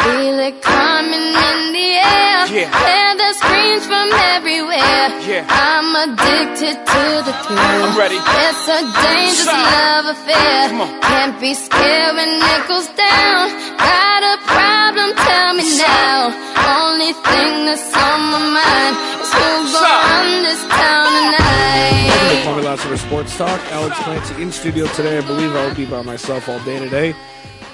[0.00, 2.40] Feel it coming in the air.
[2.48, 2.72] Yeah.
[2.72, 5.06] Hear the screams from everywhere.
[5.28, 5.44] Yeah.
[5.44, 7.84] I'm addicted to the thrill.
[7.84, 8.16] I'm ready.
[8.16, 9.60] It's a dangerous Shout.
[9.60, 10.72] love affair.
[11.04, 13.52] Can't be scared when it goes down.
[13.76, 15.08] Got a problem?
[15.20, 16.32] Tell me now.
[16.80, 22.08] Only thing that's on my mind is who's gonna run this town tonight.
[22.08, 23.60] Welcome to Kwame Lassiter Sports Talk.
[23.70, 25.18] Alex Clancy in studio today.
[25.18, 27.14] I believe I will be by myself all day today.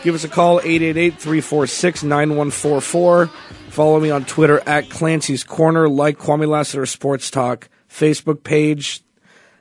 [0.07, 3.29] Give us a call, 888-346-9144.
[3.71, 5.89] Follow me on Twitter at Clancy's Corner.
[5.89, 9.03] Like Kwame Lassiter Sports Talk Facebook page.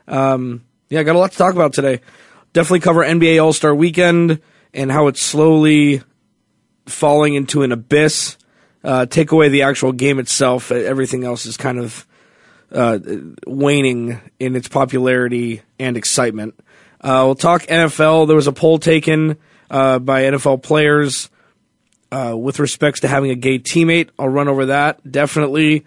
[0.08, 2.00] Um, yeah, got a lot to talk about today.
[2.54, 4.40] Definitely cover NBA All-Star Weekend
[4.72, 6.04] and how it's slowly
[6.86, 8.38] falling into an abyss.
[8.84, 10.72] Uh, take away the actual game itself.
[10.72, 12.06] Everything else is kind of
[12.72, 13.00] uh,
[13.48, 16.54] waning in its popularity and excitement.
[17.02, 18.28] Uh, we'll talk NFL.
[18.28, 19.38] There was a poll taken
[19.70, 21.30] uh, by NFL players
[22.12, 24.10] uh, with respects to having a gay teammate.
[24.18, 25.86] I'll run over that definitely.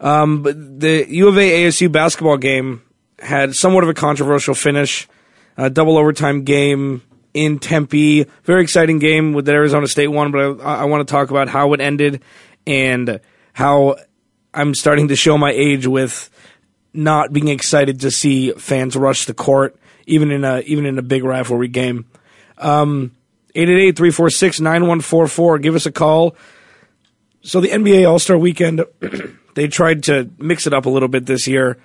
[0.00, 2.82] Um, but the U of A ASU basketball game
[3.18, 5.08] had somewhat of a controversial finish.
[5.56, 7.00] A double overtime game
[7.32, 8.26] in Tempe.
[8.44, 11.48] Very exciting game with that Arizona State won, but I, I want to talk about
[11.48, 12.22] how it ended
[12.66, 13.20] and
[13.54, 13.96] how
[14.52, 16.30] I'm starting to show my age with
[16.92, 21.02] not being excited to see fans rush the court, even in a even in a
[21.02, 22.06] big rivalry game.
[22.58, 23.16] Um,
[23.54, 25.62] 888-346-9144.
[25.62, 26.36] Give us a call.
[27.42, 28.84] So the NBA All-Star Weekend,
[29.54, 31.78] they tried to mix it up a little bit this year.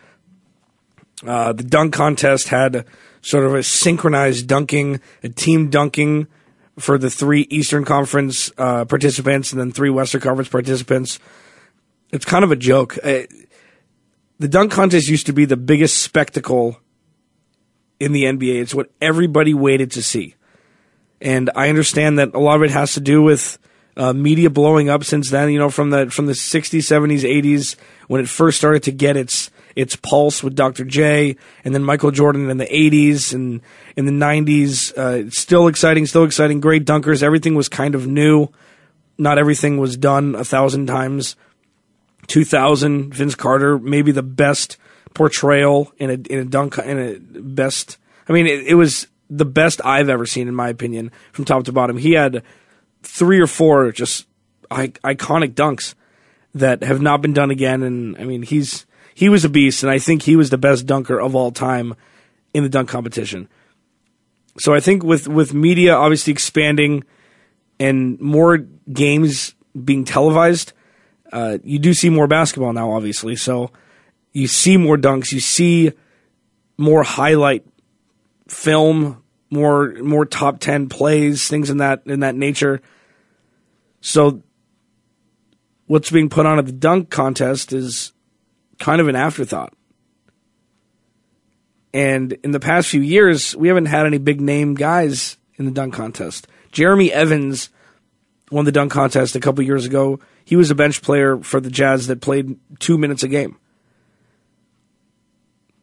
[1.25, 2.85] Uh, the dunk contest had
[3.21, 6.27] sort of a synchronized dunking, a team dunking
[6.79, 11.19] for the three Eastern Conference uh, participants and then three Western Conference participants.
[12.11, 12.97] It's kind of a joke.
[13.03, 13.21] Uh,
[14.39, 16.79] the dunk contest used to be the biggest spectacle
[17.99, 18.61] in the NBA.
[18.61, 20.35] It's what everybody waited to see.
[21.21, 23.59] And I understand that a lot of it has to do with
[23.95, 25.51] uh, media blowing up since then.
[25.51, 27.75] You know, from the from the '60s, '70s, '80s
[28.07, 30.83] when it first started to get its its pulse with Dr.
[30.83, 33.61] J, and then Michael Jordan in the '80s and
[33.95, 34.97] in the '90s.
[34.97, 36.59] Uh, still exciting, still exciting.
[36.59, 37.21] Great dunkers.
[37.21, 38.47] Everything was kind of new.
[39.17, 41.35] Not everything was done a thousand times.
[42.27, 44.77] 2000, Vince Carter, maybe the best
[45.13, 47.97] portrayal in a in a dunk in a best.
[48.27, 51.63] I mean, it, it was the best I've ever seen, in my opinion, from top
[51.63, 51.97] to bottom.
[51.97, 52.43] He had
[53.01, 54.27] three or four just
[54.69, 55.95] iconic dunks
[56.53, 59.91] that have not been done again, and I mean, he's he was a beast, and
[59.91, 61.95] I think he was the best dunker of all time
[62.53, 63.47] in the dunk competition.
[64.59, 67.05] So I think with with media obviously expanding
[67.79, 68.57] and more
[68.91, 70.73] games being televised,
[71.31, 73.37] uh, you do see more basketball now, obviously.
[73.37, 73.71] So
[74.33, 75.93] you see more dunks, you see
[76.77, 77.65] more highlight
[78.49, 79.20] film,
[79.51, 82.81] more more top ten plays, things in that in that nature.
[83.99, 84.41] So
[85.85, 88.13] what's being put on at the dunk contest is
[88.79, 89.73] kind of an afterthought.
[91.93, 95.71] And in the past few years, we haven't had any big name guys in the
[95.71, 96.47] dunk contest.
[96.71, 97.69] Jeremy Evans
[98.49, 100.19] won the dunk contest a couple years ago.
[100.45, 103.57] He was a bench player for the Jazz that played two minutes a game.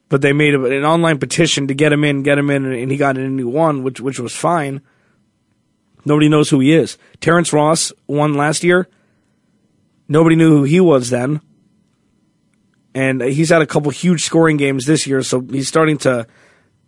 [0.09, 2.97] But they made an online petition to get him in, get him in, and he
[2.97, 4.81] got in and he won, which which was fine.
[6.05, 6.97] Nobody knows who he is.
[7.21, 8.89] Terrence Ross won last year.
[10.09, 11.43] Nobody knew who he was then.
[12.95, 16.27] And he's had a couple huge scoring games this year, so he's starting to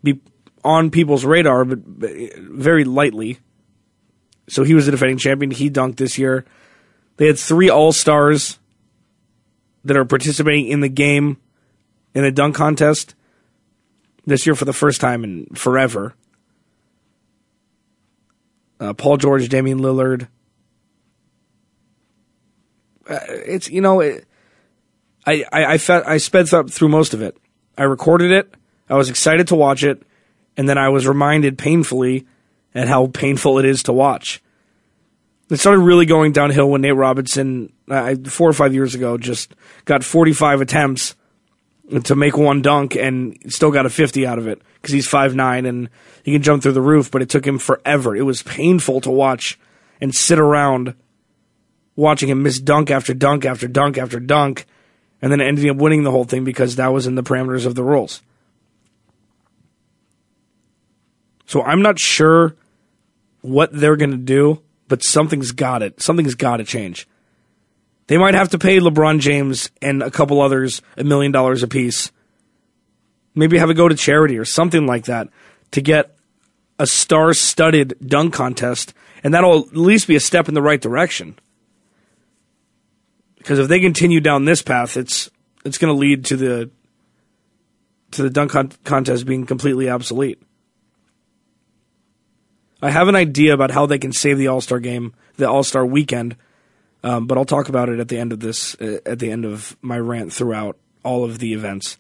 [0.03, 0.21] be
[0.65, 3.39] on people's radar, but very lightly.
[4.49, 5.51] So he was the defending champion.
[5.51, 6.45] He dunked this year.
[7.19, 8.59] They had three All Stars
[9.85, 11.37] that are participating in the game
[12.15, 13.15] in a dunk contest
[14.27, 16.15] this year for the first time in forever.
[18.79, 20.29] Uh, Paul George, Damian Lillard.
[23.09, 24.27] Uh, it's you know, it,
[25.27, 27.37] I I I, fe- I sped th- through most of it.
[27.77, 28.55] I recorded it.
[28.89, 30.03] I was excited to watch it,
[30.57, 32.27] and then I was reminded painfully
[32.75, 34.43] at how painful it is to watch.
[35.51, 39.53] It started really going downhill when Nate Robinson, uh, four or five years ago, just
[39.85, 41.17] got 45 attempts
[42.05, 45.69] to make one dunk and still got a 50 out of it because he's 5'9
[45.69, 45.89] and
[46.23, 48.17] he can jump through the roof, but it took him forever.
[48.17, 49.59] It was painful to watch
[50.01, 50.95] and sit around
[51.97, 54.67] watching him miss dunk after dunk after dunk after dunk
[55.21, 57.75] and then ending up winning the whole thing because that was in the parameters of
[57.75, 58.23] the rules.
[61.47, 62.55] So I'm not sure
[63.43, 66.01] what they're going to do, but something's got it.
[66.01, 67.09] Something's got to change.
[68.11, 72.11] They might have to pay LeBron James and a couple others a million dollars apiece.
[73.37, 75.29] Maybe have it go to charity or something like that
[75.71, 76.17] to get
[76.77, 80.81] a star studded dunk contest, and that'll at least be a step in the right
[80.81, 81.39] direction.
[83.39, 85.31] Because if they continue down this path, it's
[85.65, 86.69] it's going to lead to the
[88.11, 90.43] to the dunk con- contest being completely obsolete.
[92.83, 95.63] I have an idea about how they can save the All Star game, the All
[95.63, 96.35] Star weekend,
[97.03, 99.45] um, but I'll talk about it at the end of this, uh, at the end
[99.45, 101.97] of my rant throughout all of the events.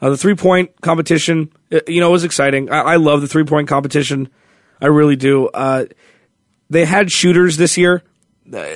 [0.00, 2.70] Uh, the three point competition, uh, you know, was exciting.
[2.70, 4.28] I, I love the three point competition.
[4.80, 5.48] I really do.
[5.48, 5.86] Uh,
[6.70, 8.02] they had shooters this year.
[8.52, 8.74] Uh,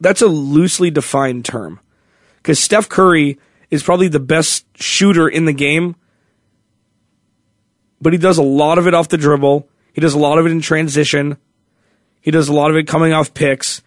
[0.00, 1.80] that's a loosely defined term
[2.38, 3.38] because Steph Curry
[3.70, 5.96] is probably the best shooter in the game,
[8.00, 9.68] but he does a lot of it off the dribble.
[9.92, 11.38] He does a lot of it in transition.
[12.20, 13.82] He does a lot of it coming off picks.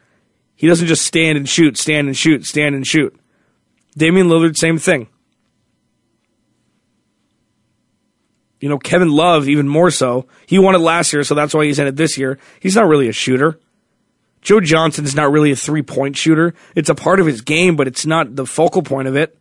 [0.57, 3.17] He doesn't just stand and shoot, stand and shoot, stand and shoot.
[3.95, 5.07] Damian Lillard, same thing.
[8.59, 10.25] You know, Kevin Love, even more so.
[10.47, 12.39] He won it last year, so that's why he's in it this year.
[12.59, 13.59] He's not really a shooter.
[14.41, 16.55] Joe Johnson is not really a three point shooter.
[16.75, 19.37] It's a part of his game, but it's not the focal point of it.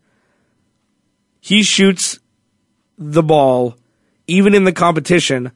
[1.41, 2.19] He shoots
[2.99, 3.77] the ball,
[4.27, 5.53] even in the competition,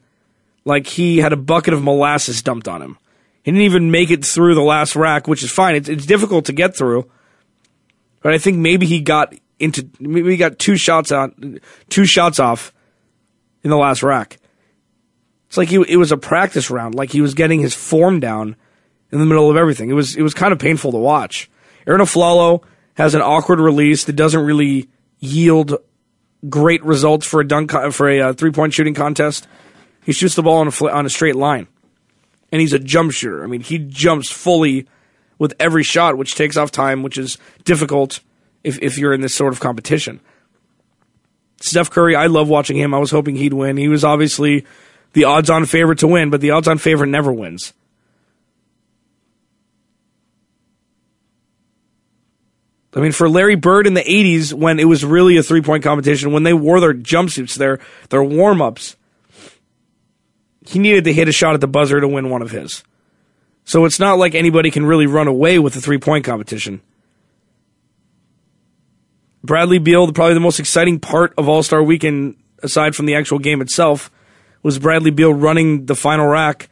[0.65, 2.97] like he had a bucket of molasses dumped on him.
[3.43, 5.75] He didn't even make it through the last rack, which is fine.
[5.75, 7.09] It's, it's difficult to get through,
[8.21, 11.59] but I think maybe he got into maybe he got two shots on
[11.89, 12.73] two shots off
[13.63, 14.37] in the last rack.
[15.47, 18.55] It's like he, it was a practice round, like he was getting his form down
[19.11, 19.89] in the middle of everything.
[19.89, 21.49] It was it was kind of painful to watch.
[21.87, 22.63] Arron Afflalo
[22.95, 24.87] has an awkward release that doesn't really
[25.19, 25.77] yield
[26.47, 29.47] great results for a dunk for a uh, three point shooting contest.
[30.03, 31.67] He shoots the ball on a on a straight line
[32.51, 33.43] and he's a jump shooter.
[33.43, 34.87] I mean, he jumps fully
[35.39, 38.19] with every shot, which takes off time, which is difficult
[38.63, 40.19] if, if you're in this sort of competition.
[41.61, 42.93] Steph Curry, I love watching him.
[42.93, 43.77] I was hoping he'd win.
[43.77, 44.65] He was obviously
[45.13, 47.73] the odds on favorite to win, but the odds on favorite never wins.
[52.93, 55.83] I mean, for Larry Bird in the 80s, when it was really a three point
[55.83, 58.97] competition, when they wore their jumpsuits, their, their warm ups,
[60.71, 62.83] he needed to hit a shot at the buzzer to win one of his.
[63.65, 66.81] So it's not like anybody can really run away with the three point competition.
[69.43, 73.37] Bradley Beal, probably the most exciting part of All Star Weekend, aside from the actual
[73.37, 74.09] game itself,
[74.63, 76.69] was Bradley Beal running the final rack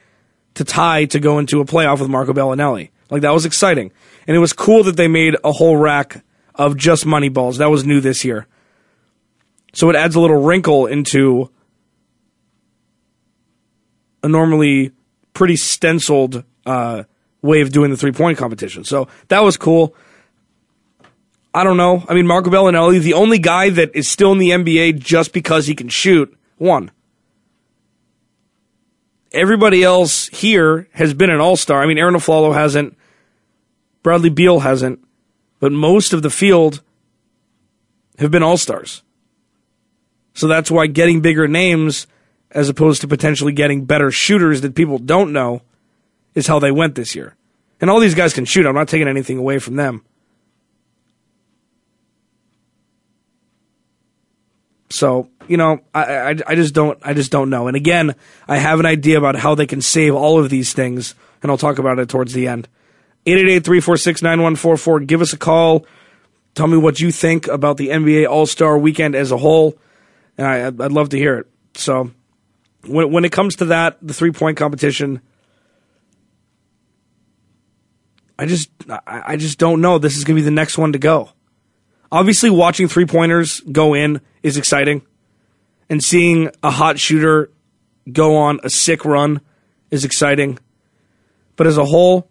[0.54, 2.90] to tie to go into a playoff with Marco Belinelli.
[3.10, 3.92] Like that was exciting,
[4.28, 6.24] and it was cool that they made a whole rack
[6.56, 7.58] of just money balls.
[7.58, 8.48] That was new this year,
[9.74, 11.50] so it adds a little wrinkle into
[14.24, 14.92] a normally
[15.34, 17.04] pretty stenciled uh,
[17.42, 18.84] way of doing the three point competition.
[18.84, 19.96] So that was cool.
[21.54, 22.04] I don't know.
[22.08, 25.66] I mean, Marco Belinelli, the only guy that is still in the NBA just because
[25.66, 26.92] he can shoot, one.
[29.32, 31.82] Everybody else here has been an all star.
[31.82, 32.98] I mean, Arron Afflalo hasn't,
[34.04, 35.00] Bradley Beal hasn't,
[35.60, 36.82] but most of the field
[38.20, 39.04] have been all stars.
[40.34, 42.08] So that's why getting bigger names
[42.52, 45.62] as opposed to potentially getting better shooters that people don't know
[46.36, 47.36] is how they went this year.
[47.82, 48.66] And all these guys can shoot.
[48.66, 50.04] I'm not taking anything away from them.
[54.90, 57.68] So, you know, I, I, I, just don't I just don't know.
[57.68, 58.16] And again,
[58.48, 61.58] I have an idea about how they can save all of these things, and I'll
[61.58, 62.68] talk about it towards the end.
[63.28, 65.06] 888-346-9144.
[65.06, 65.86] Give us a call.
[66.56, 69.78] Tell me what you think about the NBA All-Star weekend as a whole.
[70.38, 71.48] And I, I'd love to hear it.
[71.76, 72.12] So
[72.86, 75.22] when when it comes to that, the three point competition,
[78.38, 79.98] I just I, I just don't know.
[79.98, 81.30] This is going to be the next one to go.
[82.12, 85.02] Obviously, watching three pointers go in is exciting,
[85.90, 87.52] and seeing a hot shooter
[88.12, 89.42] go on a sick run
[89.92, 90.58] is exciting.
[91.56, 92.30] But as a whole,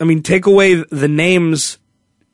[0.00, 1.78] I mean, take away the names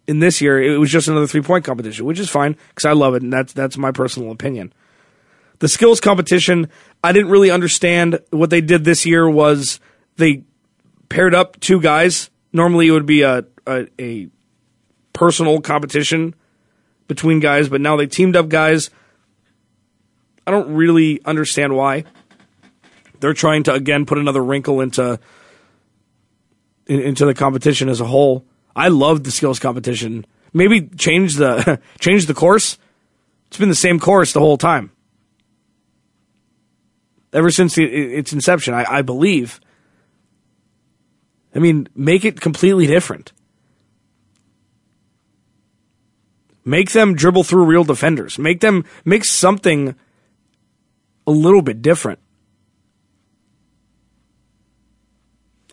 [0.06, 2.92] in this year, it was just another three point competition, which is fine because I
[2.92, 4.72] love it, and that's that's my personal opinion.
[5.58, 6.68] The skills competition,
[7.02, 8.20] I didn't really understand.
[8.30, 9.80] What they did this year was
[10.16, 10.42] they
[11.08, 12.30] paired up two guys.
[12.52, 14.28] Normally, it would be a, a, a
[15.12, 16.34] personal competition
[17.08, 18.90] between guys, but now they teamed up guys.
[20.46, 22.04] I don't really understand why.
[23.20, 25.18] They're trying to again put another wrinkle into
[26.86, 28.44] into the competition as a whole.
[28.74, 30.26] I love the skills competition.
[30.52, 32.78] Maybe change the change the course.
[33.48, 34.92] It's been the same course the whole time.
[37.36, 39.60] Ever since its inception, I, I believe.
[41.54, 43.34] I mean, make it completely different.
[46.64, 48.38] Make them dribble through real defenders.
[48.38, 49.94] Make them make something
[51.26, 52.20] a little bit different.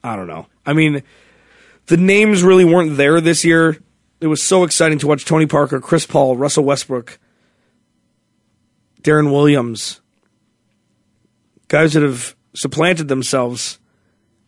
[0.04, 0.48] I don't know.
[0.66, 1.02] I mean,
[1.86, 3.78] the names really weren't there this year.
[4.20, 7.18] It was so exciting to watch Tony Parker, Chris Paul, Russell Westbrook,
[9.02, 10.02] Deron Williams,
[11.74, 13.80] guys that have supplanted themselves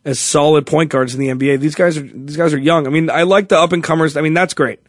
[0.05, 1.59] as solid point guards in the NBA.
[1.59, 2.85] These guys are these guys are young.
[2.85, 4.15] I mean, I like the up and comers.
[4.15, 4.79] I mean, that's great.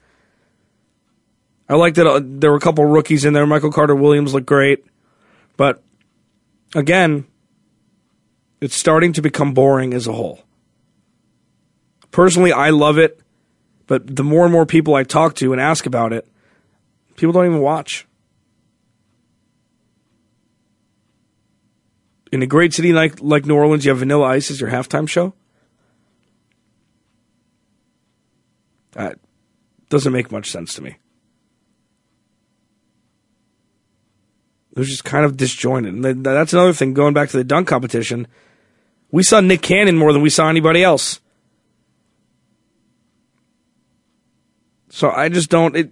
[1.66, 3.47] I like that uh, there were a couple rookies in there.
[3.47, 4.85] Michael Carter Williams looked great,
[5.57, 5.83] but
[6.75, 7.25] again,
[8.61, 10.43] it's starting to become boring as a whole.
[12.11, 13.19] Personally, I love it,
[13.87, 16.28] but the more and more people I talk to and ask about it,
[17.16, 18.07] people don't even watch.
[22.37, 25.09] In a great city like like New Orleans, you have Vanilla Ice as your halftime
[25.09, 25.33] show.
[28.93, 29.19] That
[29.88, 30.99] doesn't make much sense to me.
[34.73, 35.95] It was just kind of disjointed.
[35.95, 36.93] And that's another thing.
[36.93, 38.26] Going back to the dunk competition,
[39.11, 41.21] we saw Nick Cannon more than we saw anybody else.
[44.90, 45.75] So I just don't.
[45.75, 45.90] It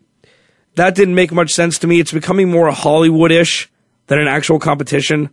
[0.74, 2.00] that didn't make much sense to me.
[2.00, 3.70] It's becoming more Hollywood-ish
[4.08, 5.30] than an actual competition.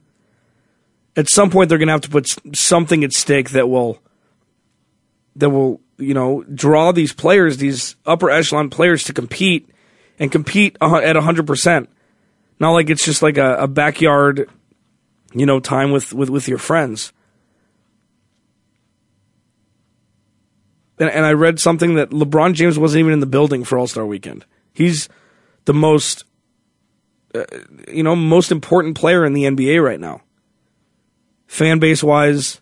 [1.16, 4.02] At some point, they're going to have to put something at stake that will
[5.36, 9.70] that will you know draw these players, these upper echelon players, to compete
[10.20, 11.90] and compete at hundred percent.
[12.62, 14.48] Not like it's just like a, a backyard,
[15.34, 17.12] you know, time with, with, with your friends.
[21.00, 23.88] And, and I read something that LeBron James wasn't even in the building for All
[23.88, 24.46] Star Weekend.
[24.74, 25.10] He's
[25.66, 26.24] the most,
[27.34, 27.46] uh,
[27.88, 30.22] you know, most important player in the NBA right now.
[31.52, 32.62] Fan base wise,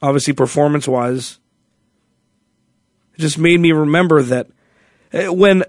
[0.00, 1.38] obviously performance wise.
[3.14, 4.46] It just made me remember that
[5.12, 5.64] uh, when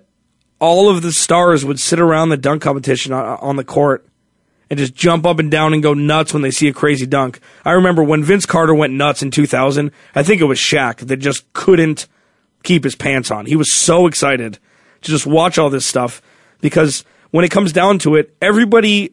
[0.60, 4.08] all of the stars would sit around the dunk competition on, the court
[4.70, 7.42] and just jump up and down and go nuts when they see a crazy dunk.
[7.66, 11.18] I remember when Vince Carter went nuts in 2000, I think it was Shaq that
[11.18, 12.08] just couldn't
[12.64, 13.46] keep his pants on.
[13.46, 14.58] He was so excited
[15.02, 16.22] to just watch all this stuff
[16.62, 19.12] because when it comes down to it, everybody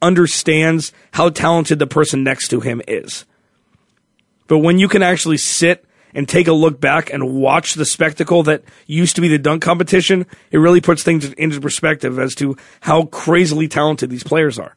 [0.00, 3.24] understands how talented the person next to him is.
[4.46, 8.42] But when you can actually sit and take a look back and watch the spectacle
[8.44, 12.56] that used to be the dunk competition, it really puts things into perspective as to
[12.80, 14.74] how crazily talented these players are.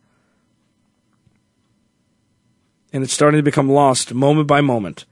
[2.93, 5.05] And it's starting to become lost moment by moment.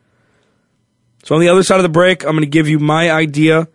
[1.24, 3.68] So on the other side of the break, I'm going to give you my idea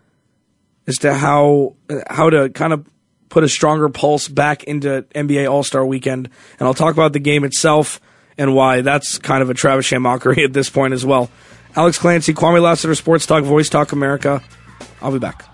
[0.86, 1.76] as to how
[2.08, 2.86] how to kind of
[3.34, 7.18] put a stronger pulse back into NBA All Star Weekend, and I'll talk about the
[7.18, 8.00] game itself
[8.38, 11.28] and why that's kind of a Travis mockery at this point as well.
[11.74, 14.40] Alex Clancy, Kwame Lassiter, Sports Talk, Voice Talk America.
[15.02, 15.53] I'll be back.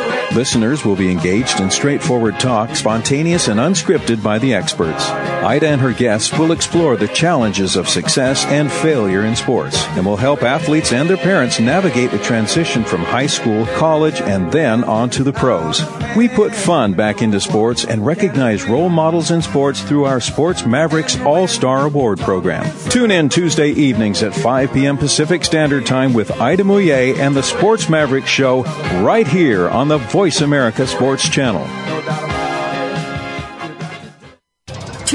[0.35, 5.30] Listeners will be engaged in straightforward talk, spontaneous and unscripted by the experts.
[5.43, 10.05] Ida and her guests will explore the challenges of success and failure in sports and
[10.05, 14.83] will help athletes and their parents navigate the transition from high school, college, and then
[14.83, 15.81] on to the pros.
[16.15, 20.65] We put fun back into sports and recognize role models in sports through our Sports
[20.65, 22.71] Mavericks All Star Award program.
[22.89, 24.97] Tune in Tuesday evenings at 5 p.m.
[24.97, 28.63] Pacific Standard Time with Ida Mouye and the Sports Mavericks Show
[29.03, 31.90] right here on the Voice America Sports Channel.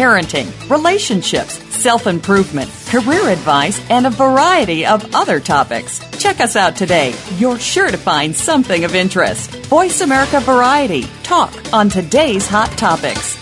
[0.00, 6.00] parenting, relationships, self improvement, career advice, and a variety of other topics.
[6.18, 7.14] Check us out today.
[7.36, 9.50] You're sure to find something of interest.
[9.66, 11.02] Voice America Variety.
[11.22, 13.36] Talk on today's hot topics.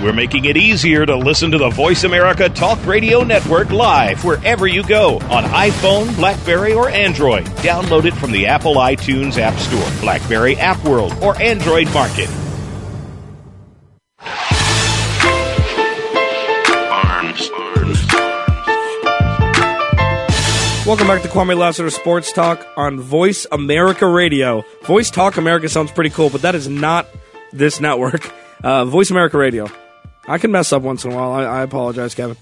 [0.00, 4.68] We're making it easier to listen to the Voice America Talk Radio Network live wherever
[4.68, 7.44] you go on iPhone, Blackberry, or Android.
[7.66, 12.30] Download it from the Apple iTunes App Store, Blackberry App World, or Android Market.
[20.86, 24.64] Welcome back to Kwame Lassiter Sports Talk on Voice America Radio.
[24.84, 27.06] Voice Talk America sounds pretty cool, but that is not
[27.52, 28.32] this network.
[28.62, 29.70] Uh, Voice America Radio.
[30.28, 31.32] I can mess up once in a while.
[31.32, 32.36] I, I apologize, Kevin.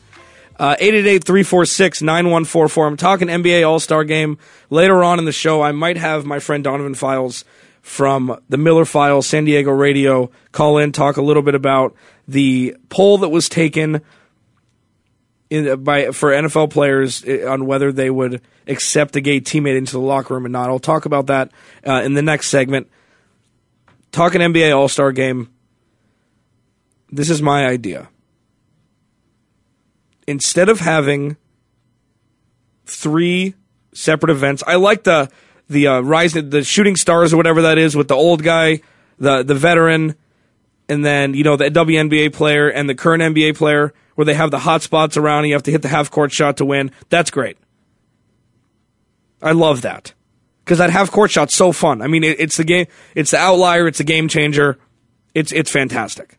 [0.59, 2.87] Uh, 888-346-9144.
[2.89, 4.37] I'm talking NBA All-Star Game.
[4.69, 7.45] Later on in the show, I might have my friend Donovan Files
[7.83, 11.95] from the Miller Files, San Diego Radio, call in, talk a little bit about
[12.27, 14.03] the poll that was taken
[15.51, 19.93] in, by for NFL players eh, on whether they would accept a gay teammate into
[19.93, 20.69] the locker room or not.
[20.69, 21.51] I'll talk about that
[21.87, 22.89] uh, in the next segment.
[24.13, 25.51] Talking NBA All Star Game.
[27.11, 28.09] This is my idea.
[30.27, 31.39] Instead of having
[32.85, 33.55] three
[33.95, 35.31] separate events, I like the
[35.71, 38.81] the uh, rising the shooting stars or whatever that is with the old guy,
[39.19, 40.17] the the veteran,
[40.89, 44.51] and then you know the WNBA player and the current NBA player where they have
[44.51, 46.91] the hot spots around and you have to hit the half court shot to win.
[47.09, 47.57] That's great.
[49.41, 50.13] I love that
[50.65, 52.03] because that half court shot's so fun.
[52.03, 54.77] I mean, it, it's the game, it's the outlier, it's a game changer.
[55.35, 56.37] It's it's fantastic.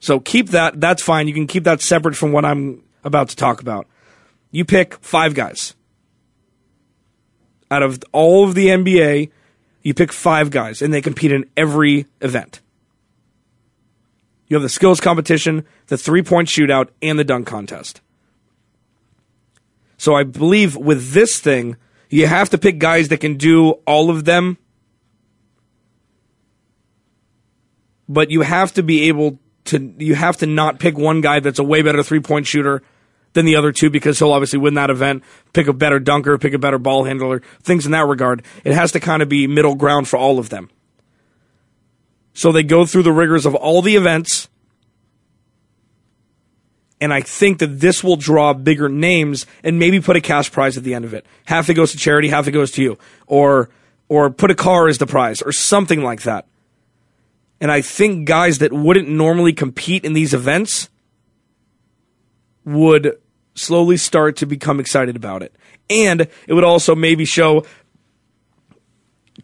[0.00, 0.78] So keep that.
[0.82, 1.28] That's fine.
[1.28, 3.86] You can keep that separate from what I'm about to talk about.
[4.50, 5.74] You pick five guys
[7.70, 9.30] out of all of the NBA.
[9.80, 12.60] You pick five guys, and they compete in every event.
[14.54, 18.00] You have the skills competition, the three point shootout, and the dunk contest.
[19.96, 21.76] So I believe with this thing,
[22.08, 24.56] you have to pick guys that can do all of them,
[28.08, 31.58] but you have to be able to, you have to not pick one guy that's
[31.58, 32.80] a way better three point shooter
[33.32, 36.52] than the other two because he'll obviously win that event, pick a better dunker, pick
[36.52, 38.44] a better ball handler, things in that regard.
[38.62, 40.70] It has to kind of be middle ground for all of them.
[42.34, 44.48] So they go through the rigors of all the events.
[47.00, 50.76] And I think that this will draw bigger names and maybe put a cash prize
[50.76, 51.24] at the end of it.
[51.46, 52.98] Half it goes to charity, half it goes to you.
[53.26, 53.70] Or
[54.08, 56.46] or put a car as the prize or something like that.
[57.60, 60.90] And I think guys that wouldn't normally compete in these events
[62.64, 63.18] would
[63.54, 65.54] slowly start to become excited about it.
[65.88, 67.64] And it would also maybe show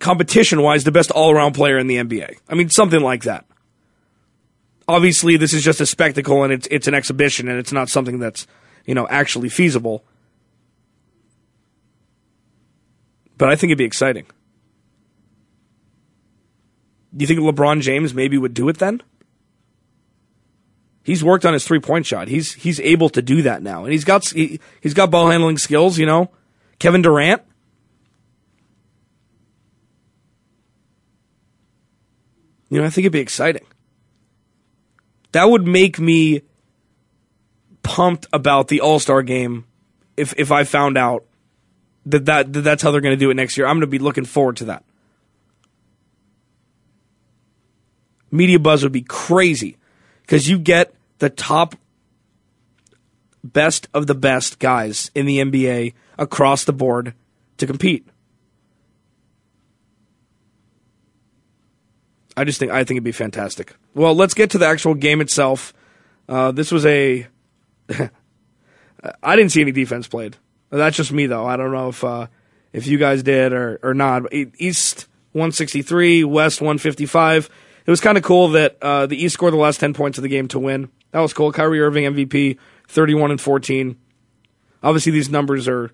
[0.01, 2.39] competition wise the best all around player in the NBA.
[2.49, 3.45] I mean, something like that.
[4.89, 8.19] Obviously, this is just a spectacle and it's it's an exhibition and it's not something
[8.19, 8.49] that's
[8.87, 10.05] you know actually feasible.
[13.39, 14.27] But I think it'd be exciting.
[17.17, 19.03] Do you think LeBron James maybe would do it then?
[21.03, 22.29] He's worked on his three point shot.
[22.29, 25.59] He's he's able to do that now, and he's got he, he's got ball handling
[25.59, 25.99] skills.
[25.99, 26.31] You know,
[26.79, 27.43] Kevin Durant.
[32.71, 33.67] You know, I think it'd be exciting.
[35.33, 36.43] That would make me
[37.83, 39.67] pumped about the All Star game
[40.17, 41.25] if if I found out
[42.07, 43.67] that, that, that that's how they're going to do it next year.
[43.67, 44.85] I'm going to be looking forward to that.
[48.31, 49.77] Media buzz would be crazy
[50.23, 51.75] because you get the top
[53.43, 57.15] best of the best guys in the NBA across the board
[57.57, 58.07] to compete.
[62.41, 63.75] I just think I think it'd be fantastic.
[63.93, 65.75] Well, let's get to the actual game itself.
[66.27, 67.27] Uh, this was a.
[69.23, 70.39] I didn't see any defense played.
[70.71, 71.45] That's just me though.
[71.45, 72.29] I don't know if uh,
[72.73, 74.33] if you guys did or or not.
[74.33, 77.51] East 163, West 155.
[77.85, 80.23] It was kind of cool that uh, the East scored the last 10 points of
[80.23, 80.89] the game to win.
[81.11, 81.53] That was cool.
[81.53, 82.57] Kyrie Irving MVP,
[82.89, 83.99] 31 and 14.
[84.83, 85.91] Obviously, these numbers are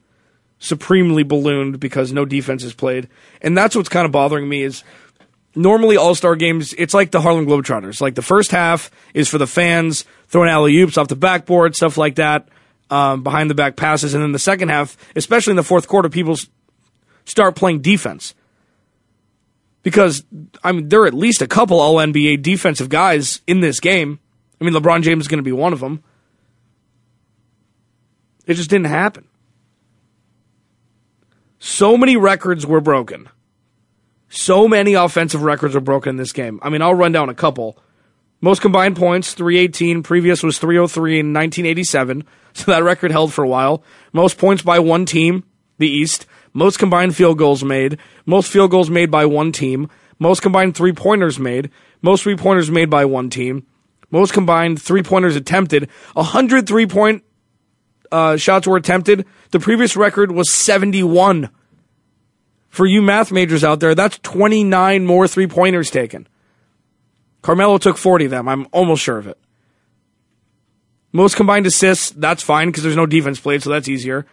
[0.60, 3.08] supremely ballooned because no defense is played,
[3.42, 4.84] and that's what's kind of bothering me is
[5.56, 8.00] normally All Star games, it's like the Harlem Globetrotters.
[8.00, 11.96] Like the first half is for the fans throwing alley oops off the backboard, stuff
[11.96, 12.48] like that,
[12.90, 16.08] um, behind the back passes, and then the second half, especially in the fourth quarter,
[16.08, 16.36] people
[17.24, 18.34] start playing defense
[19.82, 20.24] because
[20.62, 24.20] I mean there are at least a couple All NBA defensive guys in this game.
[24.60, 26.02] I mean LeBron James is going to be one of them.
[28.46, 29.26] It just didn't happen.
[31.58, 33.28] So many records were broken.
[34.36, 36.60] So many offensive records are broken in this game.
[36.62, 37.78] I mean, I'll run down a couple.
[38.42, 40.02] Most combined points, 318.
[40.02, 42.24] Previous was 303 in 1987.
[42.56, 43.84] So that record held for a while.
[44.14, 45.44] Most points by one team,
[45.76, 46.24] the East.
[46.54, 47.98] Most combined field goals made.
[48.24, 49.90] Most field goals made by one team.
[50.18, 51.70] Most combined three pointers made.
[52.00, 53.66] Most three pointers made by one team.
[54.10, 55.90] Most combined three pointers attempted.
[56.14, 57.24] 100 three point
[58.10, 59.26] uh, shots were attempted.
[59.50, 61.50] The previous record was 71.
[62.76, 66.28] For you math majors out there, that's 29 more three pointers taken.
[67.40, 68.50] Carmelo took 40 of them.
[68.50, 69.38] I'm almost sure of it.
[71.10, 74.26] Most combined assists, that's fine because there's no defense played, so that's easier.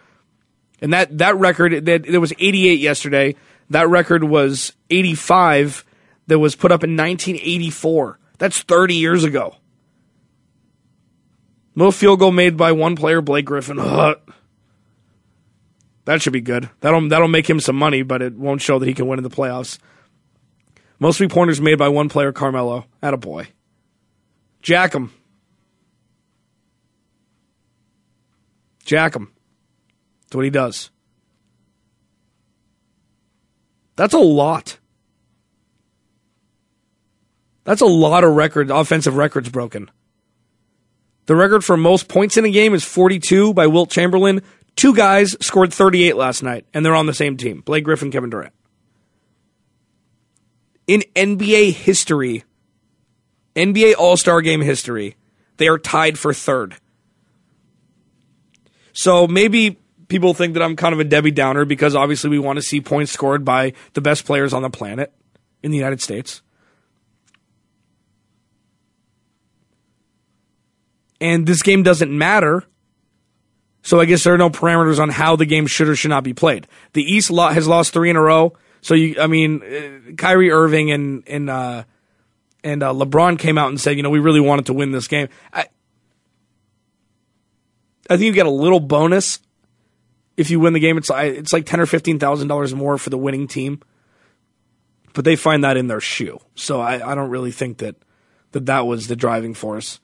[0.81, 3.37] And that, that record, that, there was 88 yesterday.
[3.69, 5.85] That record was 85
[6.27, 8.19] that was put up in 1984.
[8.39, 9.55] That's 30 years ago.
[11.75, 13.77] Most field goal made by one player, Blake Griffin.
[16.05, 16.69] That should be good.
[16.81, 19.23] That'll that'll make him some money, but it won't show that he can win in
[19.23, 19.77] the playoffs.
[20.99, 22.85] Most three pointers made by one player, Carmelo.
[23.01, 23.47] At a boy.
[24.61, 25.11] Jack him.
[28.85, 29.31] Jack him.
[30.23, 30.89] That's what he does.
[33.95, 34.77] That's a lot.
[37.65, 39.89] That's a lot of record offensive records broken.
[41.25, 44.41] The record for most points in a game is 42 by Wilt Chamberlain.
[44.75, 48.29] Two guys scored 38 last night, and they're on the same team Blake Griffin, Kevin
[48.29, 48.53] Durant.
[50.87, 52.43] In NBA history,
[53.55, 55.15] NBA All Star game history,
[55.57, 56.75] they are tied for third.
[58.93, 62.57] So maybe people think that I'm kind of a Debbie Downer because obviously we want
[62.57, 65.13] to see points scored by the best players on the planet
[65.63, 66.41] in the United States.
[71.19, 72.65] And this game doesn't matter.
[73.83, 76.23] So I guess there are no parameters on how the game should or should not
[76.23, 76.67] be played.
[76.93, 78.53] The East has lost three in a row.
[78.81, 81.83] So you, I mean, uh, Kyrie Irving and and uh,
[82.63, 85.07] and uh, LeBron came out and said, you know, we really wanted to win this
[85.07, 85.27] game.
[85.51, 85.67] I,
[88.09, 89.39] I think you get a little bonus
[90.37, 90.97] if you win the game.
[90.97, 93.81] It's it's like ten or fifteen thousand dollars more for the winning team,
[95.13, 96.39] but they find that in their shoe.
[96.55, 97.95] So I, I don't really think that
[98.51, 99.99] that that was the driving force.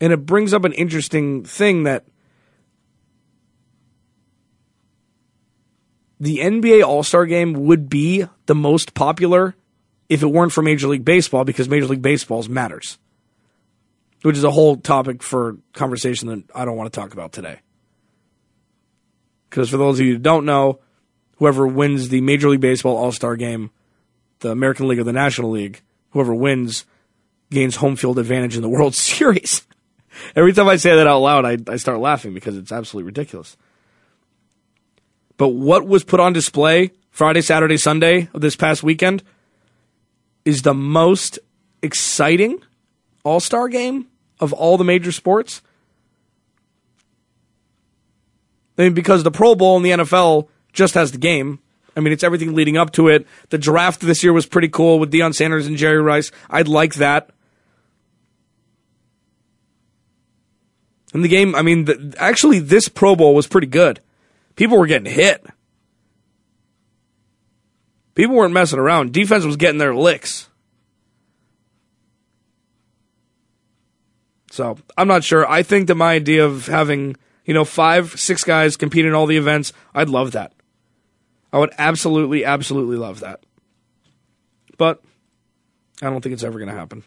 [0.00, 2.04] And it brings up an interesting thing that
[6.20, 9.54] the NBA All Star game would be the most popular
[10.08, 12.98] if it weren't for Major League Baseball because Major League Baseball matters,
[14.22, 17.60] which is a whole topic for conversation that I don't want to talk about today.
[19.50, 20.80] Because for those of you who don't know,
[21.36, 23.70] whoever wins the Major League Baseball All Star game,
[24.40, 26.84] the American League or the National League, whoever wins
[27.50, 29.66] gains home field advantage in the World Series.
[30.34, 33.56] Every time I say that out loud, I, I start laughing because it's absolutely ridiculous.
[35.36, 39.22] But what was put on display Friday, Saturday, Sunday of this past weekend
[40.44, 41.38] is the most
[41.82, 42.62] exciting
[43.24, 44.06] All Star game
[44.40, 45.62] of all the major sports.
[48.78, 51.60] I mean, because the Pro Bowl in the NFL just has the game.
[51.96, 53.26] I mean, it's everything leading up to it.
[53.48, 56.30] The draft this year was pretty cool with Deion Sanders and Jerry Rice.
[56.50, 57.30] I'd like that.
[61.14, 64.00] And the game, I mean, the, actually, this Pro Bowl was pretty good.
[64.56, 65.46] People were getting hit.
[68.14, 69.12] People weren't messing around.
[69.12, 70.48] Defense was getting their licks.
[74.50, 75.48] So I'm not sure.
[75.48, 79.26] I think that my idea of having, you know, five, six guys compete in all
[79.26, 80.52] the events, I'd love that.
[81.52, 83.40] I would absolutely, absolutely love that.
[84.78, 85.02] But
[86.02, 87.04] I don't think it's ever going to happen.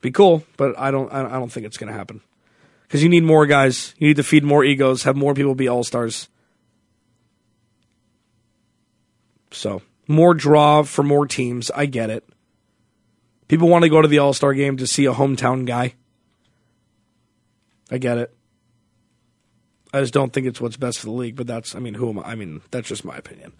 [0.00, 1.12] Be cool, but I don't.
[1.12, 2.22] I don't think it's going to happen
[2.92, 3.94] because you need more guys.
[3.96, 6.28] You need to feed more egos, have more people be all stars.
[9.50, 11.70] So more draw for more teams.
[11.70, 12.28] I get it.
[13.48, 15.94] People want to go to the All Star game to see a hometown guy.
[17.90, 18.34] I get it.
[19.94, 21.36] I just don't think it's what's best for the league.
[21.36, 22.32] But that's, I mean, who am I?
[22.32, 23.54] I mean, that's just my opinion.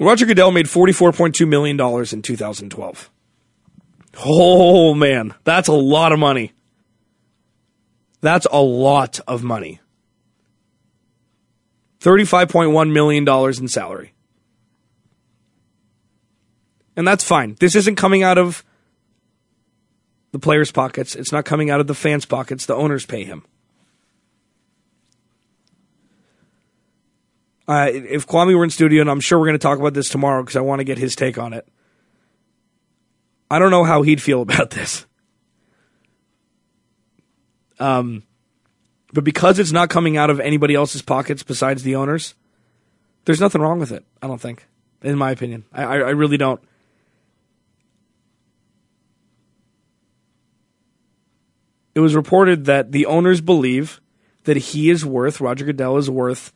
[0.00, 1.78] Roger Goodell made $44.2 million
[2.12, 3.10] in 2012.
[4.26, 5.34] Oh, man.
[5.44, 6.52] That's a lot of money.
[8.22, 9.80] That's a lot of money.
[12.00, 14.14] $35.1 million in salary.
[16.96, 17.56] And that's fine.
[17.60, 18.64] This isn't coming out of
[20.30, 21.14] the players' pockets.
[21.14, 22.66] It's not coming out of the fans' pockets.
[22.66, 23.44] The owners pay him.
[27.68, 30.08] Uh, if Kwame were in studio, and I'm sure we're going to talk about this
[30.08, 31.66] tomorrow because I want to get his take on it.
[33.50, 35.06] I don't know how he'd feel about this.
[37.82, 38.22] Um,
[39.12, 42.36] but because it's not coming out of anybody else's pockets besides the owners,
[43.24, 44.04] there's nothing wrong with it.
[44.22, 44.68] I don't think,
[45.02, 45.64] in my opinion.
[45.72, 46.60] I, I, I really don't.
[51.94, 54.00] It was reported that the owners believe
[54.44, 56.52] that he is worth, Roger Goodell is worth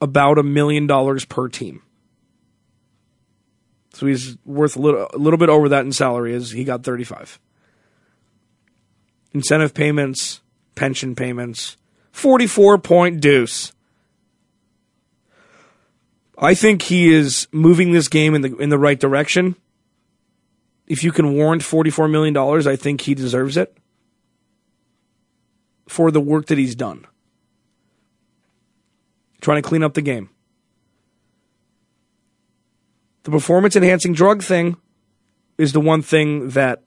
[0.00, 1.82] about a million dollars per team.
[3.94, 6.84] So he's worth a little, a little bit over that in salary as he got
[6.84, 7.40] 35.
[9.36, 10.40] Incentive payments,
[10.76, 11.76] pension payments,
[12.10, 13.74] 44 point deuce.
[16.38, 19.56] I think he is moving this game in the in the right direction.
[20.86, 22.34] If you can warrant $44 million,
[22.66, 23.76] I think he deserves it
[25.86, 27.06] for the work that he's done.
[29.42, 30.30] Trying to clean up the game.
[33.24, 34.78] The performance enhancing drug thing
[35.58, 36.85] is the one thing that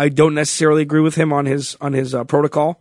[0.00, 2.80] I don't necessarily agree with him on his on his uh, protocol.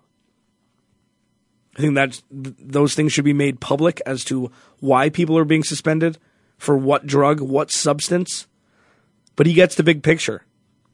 [1.75, 5.43] I think that th- those things should be made public as to why people are
[5.43, 6.17] being suspended
[6.57, 8.47] for what drug, what substance.
[9.35, 10.45] But he gets the big picture.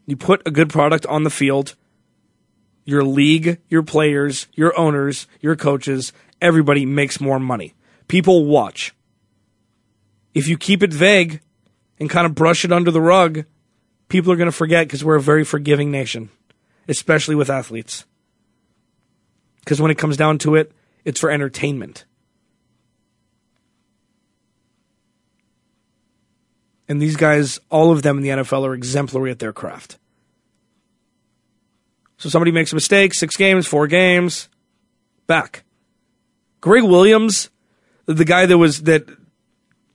[0.08, 1.76] You put a good product on the field,
[2.86, 6.12] your league, your players, your owners, your coaches,
[6.42, 7.76] everybody makes more money.
[8.08, 8.96] People watch.
[10.34, 11.42] If you keep it vague
[12.00, 13.46] and kind of brush it under the rug,
[14.08, 16.30] people are going to forget because we're a very forgiving nation,
[16.88, 18.06] especially with athletes.
[19.60, 20.72] Because when it comes down to it,
[21.04, 22.06] it's for entertainment.
[26.88, 29.98] And these guys, all of them in the NFL, are exemplary at their craft.
[32.18, 34.50] So somebody makes a mistake, six games, four games,
[35.26, 35.64] back.
[36.62, 37.50] Gregg Williams,
[38.06, 39.10] the guy that was that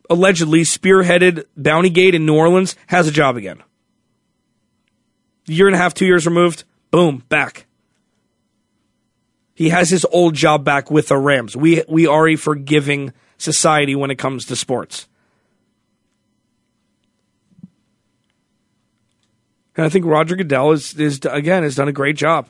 [0.08, 3.62] allegedly spearheaded Bountygate in New Orleans, has a job again
[5.50, 7.66] year and a half, two years removed, boom, back.
[9.54, 11.56] He has his old job back with the Rams.
[11.56, 15.06] We we are a forgiving society when it comes to sports.
[19.76, 22.48] And I think Roger Goodell is, is again has done a great job.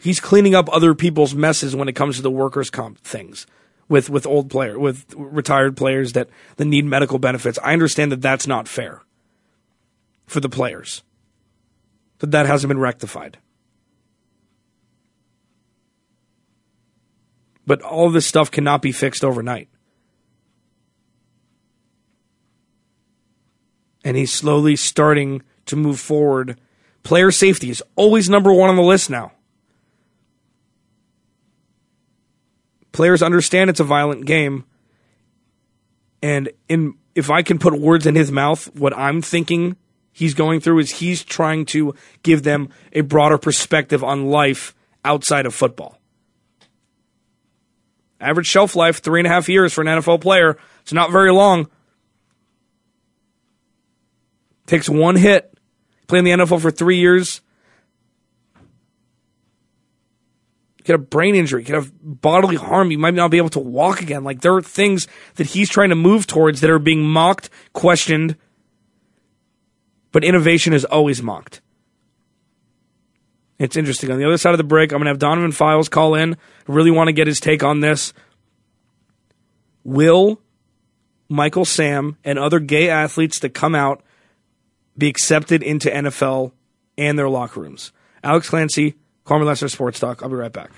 [0.00, 3.46] He's cleaning up other people's messes when it comes to the workers' comp things
[3.88, 7.58] with with old player with retired players that that need medical benefits.
[7.62, 9.02] I understand that that's not fair
[10.26, 11.02] for the players.
[12.18, 13.38] That that hasn't been rectified.
[17.66, 19.68] But all this stuff cannot be fixed overnight.
[24.04, 26.58] And he's slowly starting to move forward.
[27.02, 29.32] Player safety is always number one on the list now.
[32.92, 34.64] Players understand it's a violent game.
[36.22, 39.76] And in if I can put words in his mouth, what I'm thinking
[40.12, 44.74] he's going through is he's trying to give them a broader perspective on life
[45.04, 45.98] outside of football.
[48.20, 50.58] Average shelf life, three and a half years for an NFL player.
[50.82, 51.68] It's not very long.
[54.66, 55.54] Takes one hit.
[56.08, 57.40] Playing the NFL for three years.
[60.88, 62.90] Get a brain injury, get a bodily harm.
[62.90, 64.24] You might not be able to walk again.
[64.24, 68.36] Like there are things that he's trying to move towards that are being mocked, questioned,
[70.12, 71.60] but innovation is always mocked.
[73.58, 74.10] It's interesting.
[74.10, 76.32] On the other side of the break, I'm going to have Donovan Files call in.
[76.34, 78.14] I really want to get his take on this.
[79.84, 80.40] Will
[81.28, 84.02] Michael Sam and other gay athletes that come out
[84.96, 86.52] be accepted into NFL
[86.96, 87.92] and their locker rooms?
[88.24, 88.94] Alex Clancy,
[89.28, 90.22] Kwame Lassiter Sports Talk.
[90.22, 90.70] I'll be right back.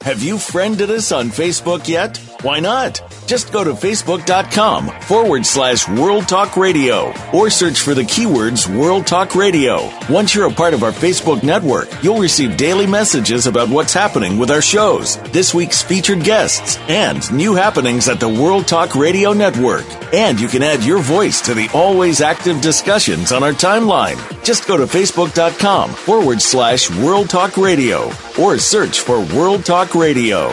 [0.00, 2.16] Have you friended us on Facebook yet?
[2.40, 3.09] Why not?
[3.30, 9.06] Just go to facebook.com forward slash World Talk Radio or search for the keywords World
[9.06, 9.88] Talk Radio.
[10.08, 14.36] Once you're a part of our Facebook network, you'll receive daily messages about what's happening
[14.36, 19.32] with our shows, this week's featured guests, and new happenings at the World Talk Radio
[19.32, 19.86] Network.
[20.12, 24.18] And you can add your voice to the always active discussions on our timeline.
[24.44, 30.52] Just go to facebook.com forward slash World Talk Radio or search for World Talk Radio.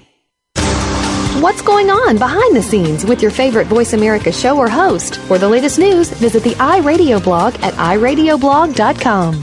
[1.41, 5.15] What's going on behind the scenes with your favorite Voice America show or host?
[5.21, 9.41] For the latest news, visit the iRadio blog at iradioblog.com.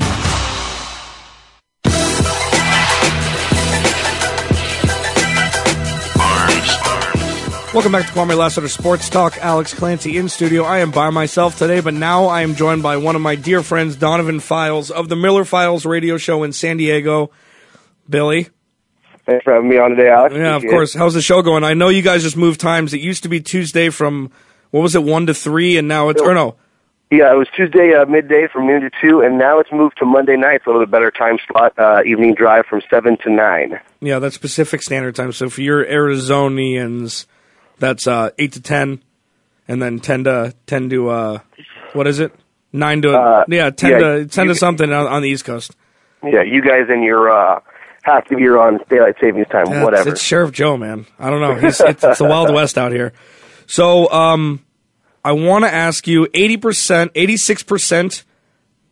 [7.75, 9.37] Welcome back to Kwame Lassiter Sports Talk.
[9.39, 10.63] Alex Clancy in studio.
[10.63, 13.65] I am by myself today, but now I am joined by one of my dear
[13.65, 17.33] friends, Donovan Files of the Miller Files radio show in San Diego.
[18.09, 18.51] Billy.
[19.29, 20.35] Thanks for having me on today, Alex.
[20.35, 20.95] Yeah, of Appreciate course.
[20.95, 21.63] How's the show going?
[21.63, 22.95] I know you guys just moved times.
[22.95, 24.31] It used to be Tuesday from
[24.71, 26.57] what was it, one to three, and now it's or no.
[27.11, 30.07] Yeah, it was Tuesday uh, midday from noon to two, and now it's moved to
[30.07, 33.31] Monday night, so a little bit better time slot, uh, evening drive from seven to
[33.31, 33.79] nine.
[34.01, 35.33] yeah, that's Pacific Standard Time.
[35.33, 37.27] So for your Arizonians,
[37.79, 39.03] that's uh, eight to ten,
[39.69, 41.39] and then ten to ten to uh,
[41.93, 42.33] what is it?
[42.73, 45.77] Nine to Uh, yeah, ten yeah, to ten to something on, on the East Coast.
[46.23, 47.61] Yeah, you guys in your uh,
[48.09, 50.09] half the year on daylight savings time, Yeah, it's- whatever.
[50.11, 51.07] It's, Sheriff Joe, man.
[51.19, 51.55] I don't know.
[51.55, 53.13] He's, it's, it's the Wild West out here.
[53.67, 54.65] So, um,
[55.25, 58.25] I want to ask you: eighty percent, eighty-six percent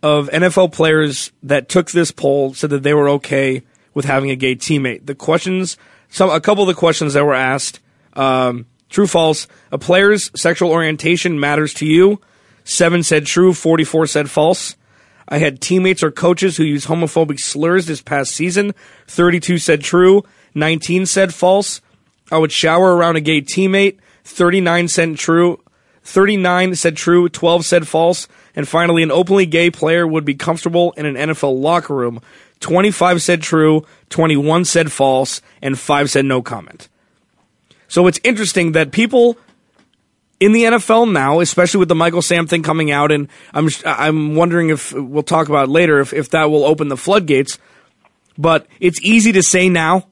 [0.02, 3.62] of NFL players that took this poll said that they were okay
[3.94, 5.06] with having a gay teammate.
[5.06, 5.76] The questions,
[6.10, 7.80] some, a couple of the questions that were asked:
[8.14, 9.46] um, true, false.
[9.72, 12.20] A player's sexual orientation matters to you.
[12.64, 13.54] Seven said true.
[13.54, 14.76] Forty-four said false.
[15.28, 18.74] I had teammates or coaches who used homophobic slurs this past season.
[19.08, 20.24] 32 said true.
[20.54, 21.80] 19 said false.
[22.30, 23.98] I would shower around a gay teammate.
[24.24, 25.62] 39 said true.
[26.02, 27.28] 39 said true.
[27.28, 28.28] 12 said false.
[28.54, 32.20] And finally, an openly gay player would be comfortable in an NFL locker room.
[32.60, 33.84] 25 said true.
[34.10, 35.42] 21 said false.
[35.60, 36.88] And 5 said no comment.
[37.88, 39.36] So it's interesting that people
[40.38, 44.34] in the NFL now, especially with the Michael Sam thing coming out, and I'm I'm
[44.34, 47.58] wondering if we'll talk about later if if that will open the floodgates.
[48.38, 50.08] But it's easy to say now,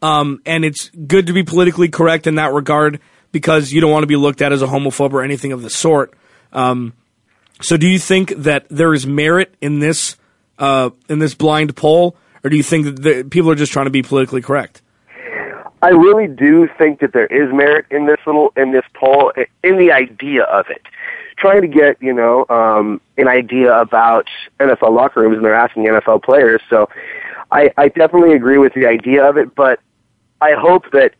[0.00, 3.00] um, and it's good to be politically correct in that regard
[3.30, 5.70] because you don't want to be looked at as a homophobe or anything of the
[5.70, 6.14] sort.
[6.52, 6.94] Um,
[7.60, 10.16] so, do you think that there is merit in this
[10.58, 13.86] uh, in this blind poll, or do you think that the, people are just trying
[13.86, 14.80] to be politically correct?
[15.82, 19.78] I really do think that there is merit in this little in this poll in
[19.78, 20.82] the idea of it.
[21.36, 25.84] Trying to get you know um, an idea about NFL locker rooms, and they're asking
[25.84, 26.60] NFL players.
[26.68, 26.88] So,
[27.52, 29.78] I, I definitely agree with the idea of it, but
[30.40, 31.14] I hope that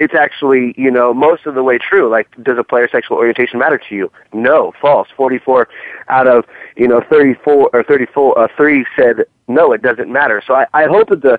[0.00, 2.10] it's actually you know most of the way true.
[2.10, 4.10] Like, does a player's sexual orientation matter to you?
[4.32, 5.06] No, false.
[5.16, 5.68] Forty-four
[6.08, 6.44] out of
[6.76, 10.42] you know thirty-four or thirty-four, uh, three said no, it doesn't matter.
[10.44, 11.38] So I, I hope that the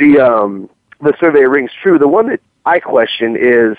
[0.00, 0.68] the um,
[1.04, 1.98] the survey rings true.
[1.98, 3.76] The one that I question is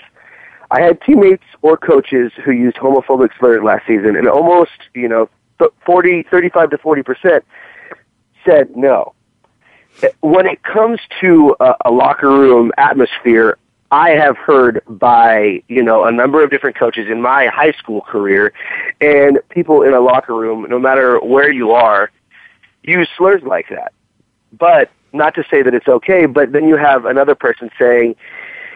[0.70, 5.28] I had teammates or coaches who used homophobic slurs last season, and almost, you know,
[5.58, 7.42] th- 40, 35 to 40%
[8.44, 9.14] said no.
[10.02, 13.58] Eh, when it comes to a, a locker room atmosphere,
[13.90, 18.00] I have heard by, you know, a number of different coaches in my high school
[18.00, 18.52] career
[19.00, 22.10] and people in a locker room, no matter where you are,
[22.82, 23.92] use slurs like that.
[24.52, 28.16] But not to say that it's okay, but then you have another person saying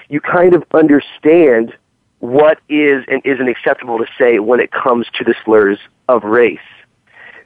[0.08, 1.74] you kind of understand
[2.18, 6.58] what is and isn't acceptable to say when it comes to the slurs of race.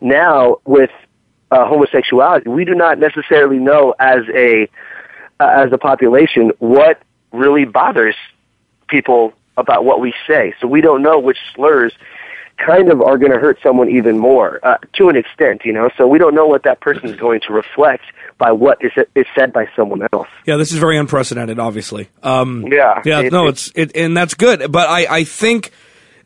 [0.00, 0.90] Now, with
[1.50, 4.68] uh, homosexuality, we do not necessarily know as a
[5.40, 7.00] uh, as a population what
[7.32, 8.16] really bothers
[8.88, 10.54] people about what we say.
[10.60, 11.92] So we don't know which slurs
[12.58, 15.90] kind of are going to hurt someone even more uh, to an extent, you know.
[15.96, 18.04] So we don't know what that person is going to reflect
[18.38, 20.28] by what is is said by someone else.
[20.46, 22.08] Yeah, this is very unprecedented, obviously.
[22.22, 24.70] Um, Yeah, yeah, it- no, it- it's it, and that's good.
[24.72, 25.70] But I, I think,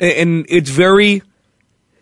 [0.00, 1.22] and it's very.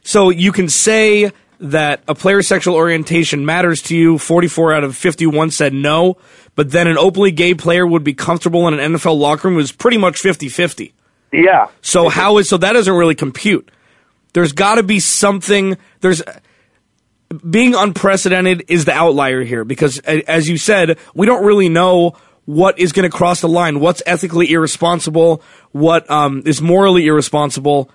[0.02, 4.18] So you can say that a player's sexual orientation matters to you.
[4.18, 6.16] Forty-four out of fifty-one said no,
[6.54, 9.56] but then an openly gay player would be comfortable in an NFL locker room.
[9.56, 10.92] Was pretty much 50-50.
[11.32, 11.66] Yeah.
[11.82, 13.70] So how is so that doesn't really compute.
[14.36, 15.78] There's got to be something.
[16.02, 16.20] There's
[17.48, 22.78] being unprecedented is the outlier here because, as you said, we don't really know what
[22.78, 27.90] is going to cross the line, what's ethically irresponsible, what um, is morally irresponsible.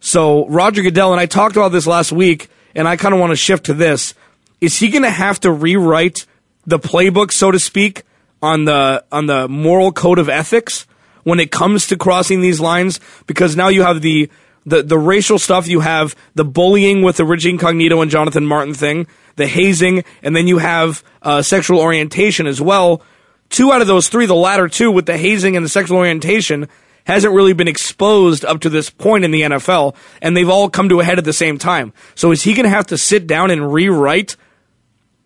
[0.00, 3.32] So Roger Goodell and I talked about this last week, and I kind of want
[3.32, 4.14] to shift to this.
[4.62, 6.24] Is he going to have to rewrite
[6.64, 8.04] the playbook, so to speak,
[8.40, 10.86] on the on the moral code of ethics
[11.22, 12.98] when it comes to crossing these lines?
[13.26, 14.30] Because now you have the
[14.64, 18.74] the, the racial stuff, you have the bullying with the Rich Incognito and Jonathan Martin
[18.74, 19.06] thing,
[19.36, 23.02] the hazing, and then you have uh, sexual orientation as well.
[23.48, 26.68] Two out of those three, the latter two with the hazing and the sexual orientation,
[27.04, 30.88] hasn't really been exposed up to this point in the NFL, and they've all come
[30.88, 31.92] to a head at the same time.
[32.14, 34.36] So is he going to have to sit down and rewrite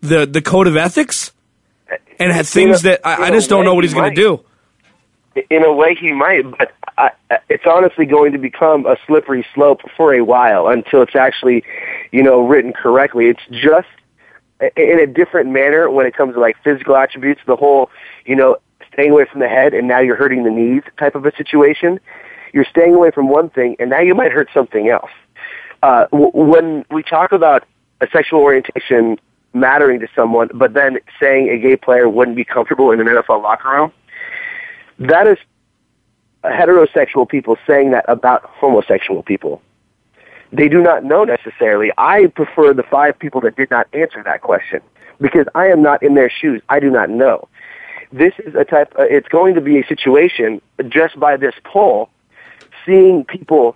[0.01, 1.31] the the code of ethics
[2.19, 4.21] and have things a- that I, I just don't know what he he's going to
[4.21, 4.43] do?
[5.49, 7.11] in a way he might, but I,
[7.49, 11.63] it's honestly going to become a slippery slope for a while until it's actually,
[12.11, 13.27] you know, written correctly.
[13.27, 13.87] It's just
[14.75, 17.91] in a different manner when it comes to like physical attributes, the whole,
[18.25, 18.57] you know,
[18.91, 21.99] staying away from the head and now you're hurting the knees type of a situation.
[22.53, 25.11] You're staying away from one thing and now you might hurt something else.
[25.83, 27.65] Uh, w- when we talk about
[28.01, 29.19] a sexual orientation
[29.53, 33.43] mattering to someone, but then saying a gay player wouldn't be comfortable in an NFL
[33.43, 33.91] locker room,
[34.97, 35.37] that is
[36.43, 39.61] heterosexual people saying that about homosexual people.
[40.51, 41.91] They do not know necessarily.
[41.97, 44.81] I prefer the five people that did not answer that question
[45.19, 46.61] because I am not in their shoes.
[46.69, 47.47] I do not know.
[48.11, 52.09] This is a type, uh, it's going to be a situation just by this poll,
[52.85, 53.75] seeing people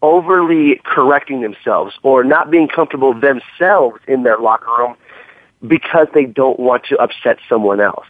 [0.00, 4.96] overly correcting themselves or not being comfortable themselves in their locker room
[5.66, 8.06] because they don't want to upset someone else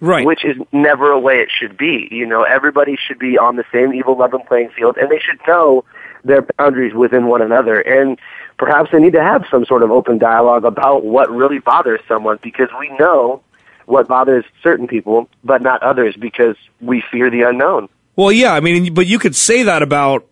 [0.00, 0.26] right?
[0.26, 2.08] which is never a way it should be.
[2.10, 5.40] You know, everybody should be on the same evil level playing field, and they should
[5.46, 5.84] know
[6.24, 7.80] their boundaries within one another.
[7.80, 8.18] And
[8.58, 12.38] perhaps they need to have some sort of open dialogue about what really bothers someone,
[12.42, 13.42] because we know
[13.86, 17.88] what bothers certain people, but not others, because we fear the unknown.
[18.16, 20.26] Well, yeah, I mean, but you could say that about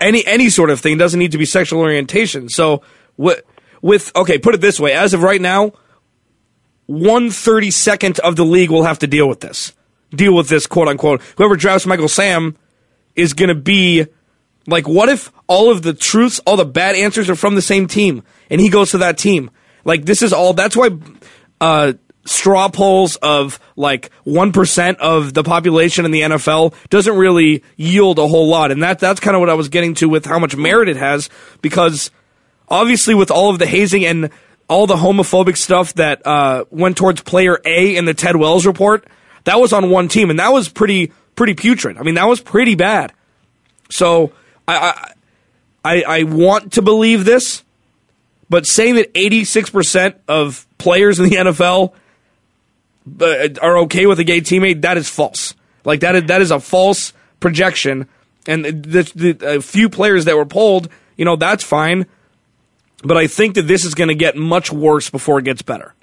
[0.00, 0.94] any any sort of thing.
[0.94, 2.48] It doesn't need to be sexual orientation.
[2.48, 2.82] So
[3.16, 3.42] with,
[3.82, 5.72] with okay, put it this way: as of right now,
[6.88, 9.74] one thirty second of the league will have to deal with this.
[10.10, 11.20] Deal with this, quote unquote.
[11.36, 12.56] Whoever drafts Michael Sam
[13.14, 14.06] is going to be
[14.66, 17.86] like, what if all of the truths, all the bad answers are from the same
[17.86, 19.50] team, and he goes to that team?
[19.84, 20.54] Like, this is all.
[20.54, 20.90] That's why.
[21.60, 21.92] Uh,
[22.24, 28.28] straw polls of like 1% of the population in the NFL doesn't really yield a
[28.28, 28.70] whole lot.
[28.70, 30.96] And that that's kind of what I was getting to with how much merit it
[30.96, 31.30] has
[31.62, 32.10] because
[32.68, 34.30] obviously with all of the hazing and
[34.68, 39.06] all the homophobic stuff that uh, went towards player A in the Ted Wells report,
[39.44, 41.96] that was on one team and that was pretty pretty putrid.
[41.96, 43.12] I mean, that was pretty bad.
[43.90, 44.32] So
[44.66, 45.12] I
[45.84, 47.62] I I, want to believe this,
[48.50, 51.92] but saying that 86% of players in the NFL
[53.20, 55.54] uh, are okay with a gay teammate, that is false.
[55.84, 58.08] Like that is that is a false projection.
[58.46, 62.06] And the, the a few players that were polled, you know, that's fine.
[63.02, 65.94] But I think that this is going to get much worse before it gets better.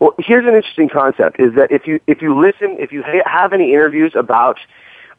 [0.00, 3.22] Well, here's an interesting concept: is that if you if you listen, if you ha-
[3.24, 4.58] have any interviews about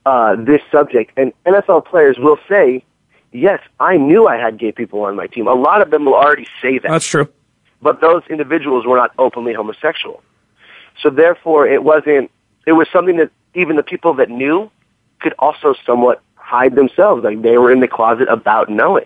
[0.05, 2.83] uh, this subject, and NFL players will say,
[3.31, 6.15] "Yes, I knew I had gay people on my team." A lot of them will
[6.15, 6.89] already say that.
[6.89, 7.29] That's true.
[7.81, 10.21] But those individuals were not openly homosexual,
[11.01, 12.29] so therefore it wasn't.
[12.67, 14.69] It was something that even the people that knew
[15.21, 19.05] could also somewhat hide themselves, like they were in the closet about knowing.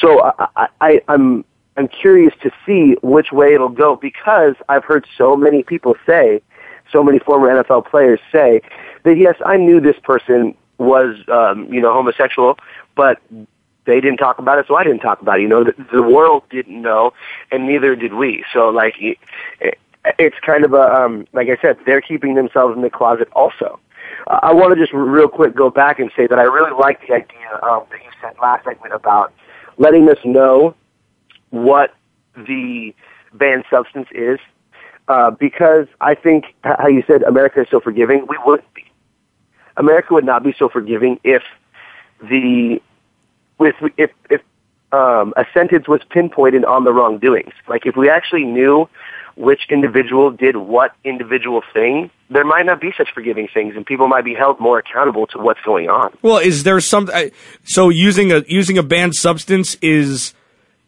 [0.00, 0.22] So
[0.56, 1.44] I, I, I'm
[1.76, 6.42] I'm curious to see which way it'll go because I've heard so many people say,
[6.90, 8.60] so many former NFL players say
[9.04, 12.58] that yes, I knew this person was um, you know homosexual,
[12.94, 13.20] but
[13.84, 15.42] they didn't talk about it, so I didn't talk about it.
[15.42, 17.12] You know, the, the world didn't know,
[17.50, 18.44] and neither did we.
[18.52, 19.18] So like, it,
[20.18, 23.80] it's kind of a um, like I said, they're keeping themselves in the closet also.
[24.26, 27.14] I want to just real quick go back and say that I really like the
[27.14, 29.32] idea um, that you said last segment about
[29.78, 30.74] letting us know
[31.50, 31.94] what
[32.34, 32.94] the
[33.34, 34.38] banned substance is,
[35.08, 38.84] uh, because I think how you said America is so forgiving, we wouldn't be.
[39.76, 41.42] America would not be so forgiving if
[42.22, 42.80] the
[43.60, 44.40] if if
[44.92, 47.54] um, a sentence was pinpointed on the wrongdoings.
[47.68, 48.88] Like if we actually knew
[49.36, 54.08] which individual did what individual thing, there might not be such forgiving things, and people
[54.08, 56.12] might be held more accountable to what's going on.
[56.22, 57.10] Well, is there some?
[57.64, 60.34] So using a using a banned substance is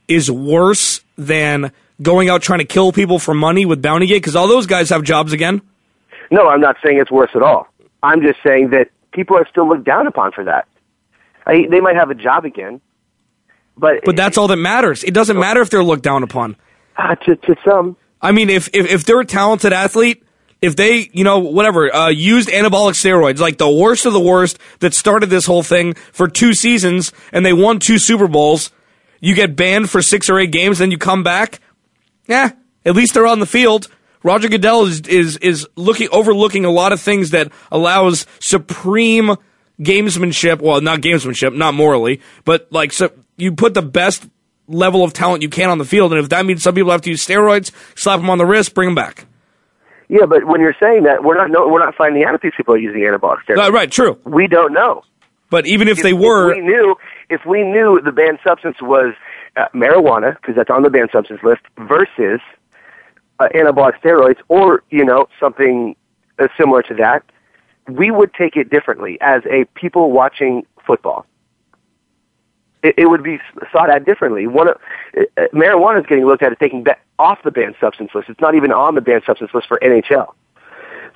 [0.08, 1.72] is worse than
[2.02, 4.90] going out trying to kill people for money with Bounty Gate because all those guys
[4.90, 5.62] have jobs again.
[6.30, 7.68] No, I'm not saying it's worse at all.
[8.02, 10.66] I'm just saying that people are still looked down upon for that.
[11.46, 12.80] I, they might have a job again,
[13.76, 15.04] but But that's all that matters.
[15.04, 16.56] It doesn't matter if they're looked down upon.
[16.96, 20.24] uh, to to some, I mean, if if, if they're a talented athlete,
[20.62, 24.58] if they, you know, whatever, uh, used anabolic steroids, like the worst of the worst
[24.80, 28.70] that started this whole thing for two seasons and they won two Super Bowls,
[29.20, 31.60] you get banned for six or eight games, then you come back.
[32.26, 32.52] Yeah,
[32.86, 33.88] at least they're on the field.
[34.22, 39.36] Roger Goodell is is is looking overlooking a lot of things that allows supreme
[39.80, 40.62] gamesmanship.
[40.62, 44.26] Well, not gamesmanship, not morally, but like so you put the best
[44.68, 47.02] level of talent you can on the field, and if that means some people have
[47.02, 49.26] to use steroids, slap them on the wrist, bring them back.
[50.08, 52.52] Yeah, but when you're saying that, we're not no, we're not finding out if these
[52.56, 53.56] people are using anabolic steroids.
[53.56, 54.18] Right, right, true.
[54.24, 55.02] We don't know.
[55.50, 56.96] But even if, they were, if we knew
[57.30, 59.14] if we knew the banned substance was
[59.56, 62.40] uh, marijuana because that's on the banned substance list versus
[63.38, 65.94] uh, anabolic steroids or you know something
[66.38, 67.22] uh, similar to that,
[67.88, 71.26] we would take it differently as a people watching football.
[72.84, 73.38] It, it would be
[73.72, 74.46] thought at differently.
[74.46, 74.72] One uh,
[75.16, 76.84] uh, marijuana is getting looked at as taking
[77.18, 78.28] off the banned substance list.
[78.28, 80.34] It's not even on the banned substance list for NHL.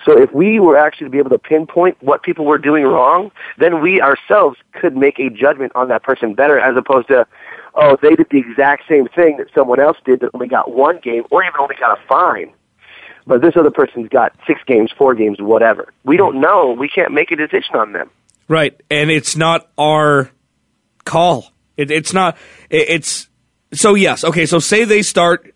[0.05, 3.31] So if we were actually to be able to pinpoint what people were doing wrong,
[3.59, 7.27] then we ourselves could make a judgment on that person better as opposed to,
[7.75, 11.01] oh, they did the exact same thing that someone else did that only got one
[11.03, 12.53] game or even only got a fine.
[13.27, 15.93] But this other person's got six games, four games, whatever.
[16.05, 16.75] We don't know.
[16.79, 18.09] We can't make a decision on them.
[18.47, 20.31] right, and it's not our
[21.05, 21.53] call.
[21.79, 22.37] It, it's not.
[22.68, 23.29] It, it's
[23.72, 24.24] so yes.
[24.24, 25.55] Okay, so say they start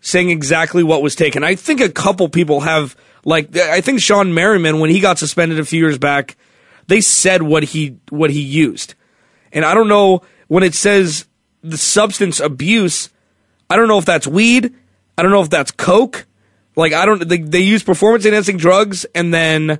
[0.00, 1.42] saying exactly what was taken.
[1.42, 2.94] I think a couple people have
[3.24, 6.36] like I think Shawne Merriman when he got suspended a few years back,
[6.86, 8.94] they said what he what he used.
[9.52, 11.26] And I don't know when it says
[11.62, 13.08] the substance abuse,
[13.70, 14.74] I don't know if that's weed,
[15.16, 16.26] I don't know if that's coke.
[16.76, 19.78] Like I don't they, they use performance enhancing drugs and then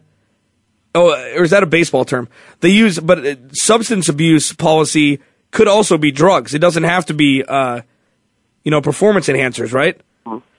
[0.94, 2.28] oh or is that a baseball term?
[2.60, 5.20] They use but uh, substance abuse policy
[5.54, 6.52] could also be drugs.
[6.52, 7.80] It doesn't have to be uh
[8.64, 9.98] you know performance enhancers, right?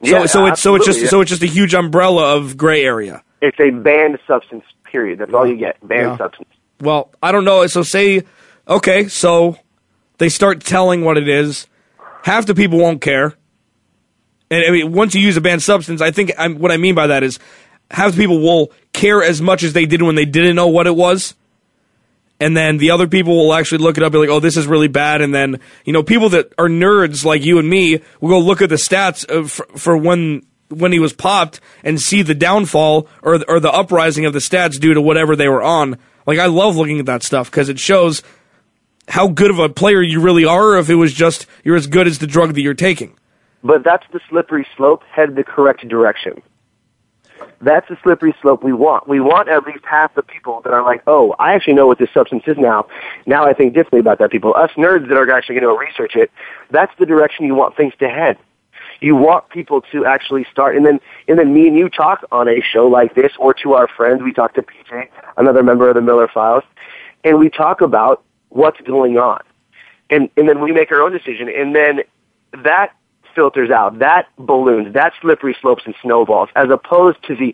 [0.01, 2.57] Yeah, so so it's so it's just absolutely, so it's just a huge umbrella of
[2.57, 3.23] gray area.
[3.41, 4.63] It's a banned substance.
[4.83, 5.19] Period.
[5.19, 5.75] That's all you get.
[5.85, 6.17] Banned Yeah.
[6.17, 6.49] substance.
[6.79, 7.65] Well, I don't know.
[7.67, 8.23] So say,
[8.67, 9.57] okay, so
[10.19, 11.67] they start telling what it is.
[12.23, 13.33] Half the people won't care.
[14.49, 16.95] And I mean, once you use a banned substance, I think I'm, what I mean
[16.95, 17.39] by that is
[17.91, 20.87] half the people will care as much as they did when they didn't know what
[20.87, 21.35] it was.
[22.39, 24.57] And then the other people will actually look it up and be like, oh, this
[24.57, 25.21] is really bad.
[25.21, 28.61] And then, you know, people that are nerds like you and me will go look
[28.61, 32.33] at the stats uh, of, for, for when when he was popped and see the
[32.33, 35.97] downfall or, or the uprising of the stats due to whatever they were on.
[36.25, 38.23] Like, I love looking at that stuff because it shows
[39.07, 42.07] how good of a player you really are if it was just you're as good
[42.07, 43.15] as the drug that you're taking.
[43.63, 45.03] But that's the slippery slope.
[45.03, 46.41] Head the correct direction.
[47.61, 49.07] That's the slippery slope we want.
[49.07, 51.99] We want at least half the people that are like, oh, I actually know what
[51.99, 52.87] this substance is now.
[53.25, 54.53] Now I think differently about that people.
[54.55, 56.31] Us nerds that are actually going to research it,
[56.71, 58.37] that's the direction you want things to head.
[59.01, 62.47] You want people to actually start, and then and then me and you talk on
[62.47, 64.23] a show like this, or to our friends.
[64.23, 66.63] We talk to PJ, another member of the Miller Files,
[67.23, 69.41] and we talk about what's going on,
[70.09, 72.01] and and then we make our own decision, and then
[72.63, 72.95] that
[73.35, 77.53] filters out, that balloons, that slippery slopes and snowballs, as opposed to the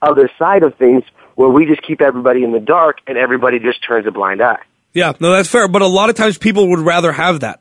[0.00, 1.02] other side of things
[1.34, 4.60] where we just keep everybody in the dark and everybody just turns a blind eye.
[4.92, 5.68] Yeah, no, that's fair.
[5.68, 7.60] But a lot of times people would rather have that.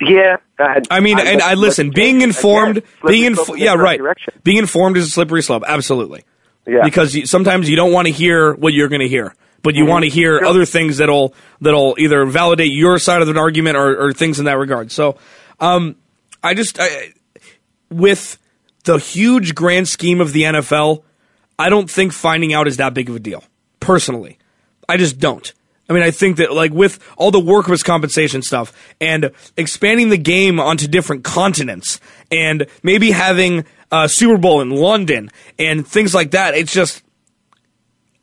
[0.00, 1.90] Yeah, I, I mean, and I listen.
[1.90, 4.00] Being informed, being in yeah, right.
[4.42, 5.62] Being informed is a slippery slope.
[5.66, 6.24] Absolutely.
[6.66, 6.80] Yeah.
[6.84, 9.84] Because you, sometimes you don't want to hear what you're going to hear, but you
[9.84, 9.88] Mhm.
[9.88, 10.46] want to hear Sure.
[10.48, 14.46] other things that'll that'll either validate your side of an argument or, or things in
[14.46, 14.90] that regard.
[14.90, 15.18] So,
[15.58, 15.96] um,
[16.42, 17.12] I just I,
[17.90, 18.38] with
[18.84, 21.02] the huge grand scheme of the NFL,
[21.58, 23.44] I don't think finding out is that big of a deal.
[23.80, 24.38] Personally,
[24.88, 25.52] I just don't.
[25.88, 30.16] I mean, I think that like with all the workers' compensation stuff and expanding the
[30.16, 36.30] game onto different continents and maybe having a Super Bowl in London and things like
[36.30, 37.02] that, it's just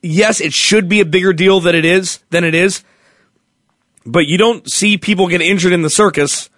[0.02, 2.84] yes, it should be a bigger deal than it is than it is.
[4.06, 6.50] But you don't see people get injured in the circus.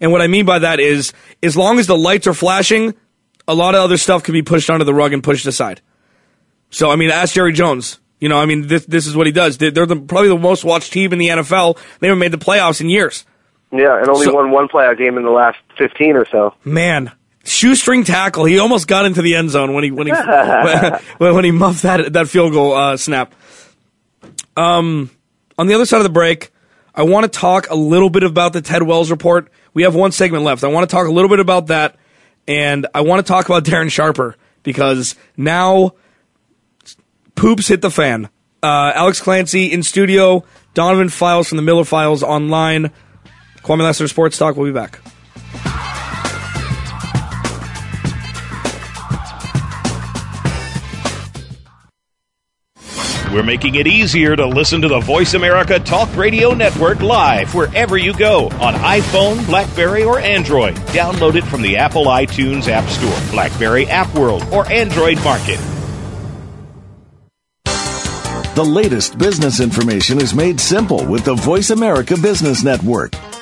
[0.00, 2.94] And what I mean by that is as long as the lights are flashing,
[3.46, 5.80] a lot of other stuff can be pushed under the rug and pushed aside.
[6.70, 7.98] So I mean, ask Jerry Jones.
[8.20, 9.58] You know, I mean, this this is what he does.
[9.58, 11.78] They're, the, probably the most watched team in the NFL.
[12.00, 13.24] They haven't made the playoffs in years.
[13.70, 16.54] Yeah, and only So- won one playoff game in the last 15 or so.
[16.64, 17.12] Man,
[17.44, 18.44] shoestring tackle.
[18.44, 20.12] He almost got into the end zone when he when he
[21.18, 23.34] when, when he muffed that that field goal uh, snap.
[24.56, 25.10] Um,
[25.56, 26.50] on the other side of the break,
[26.94, 29.50] I want to talk a little bit about the Ted Wells report.
[29.74, 30.64] We have one segment left.
[30.64, 31.96] I want to talk a little bit about that,
[32.46, 35.92] and I want to talk about Darren Sharper because now
[37.34, 38.28] poops hit the fan.
[38.62, 40.44] Uh, Alex Clancy in studio,
[40.74, 42.90] Donovan Files from the Miller Files online.
[43.62, 44.56] Kwame Lassiter Sports Talk.
[44.56, 45.00] We'll be back.
[53.32, 57.98] We're making it easier to listen to the Voice America Talk Radio Network live wherever
[57.98, 60.76] you go on iPhone, Blackberry, or Android.
[60.94, 65.60] Download it from the Apple iTunes App Store, Blackberry App World, or Android Market.
[68.54, 73.12] The latest business information is made simple with the Voice America Business Network.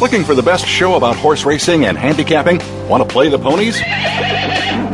[0.00, 2.60] Looking for the best show about horse racing and handicapping?
[2.88, 3.76] Want to play the ponies?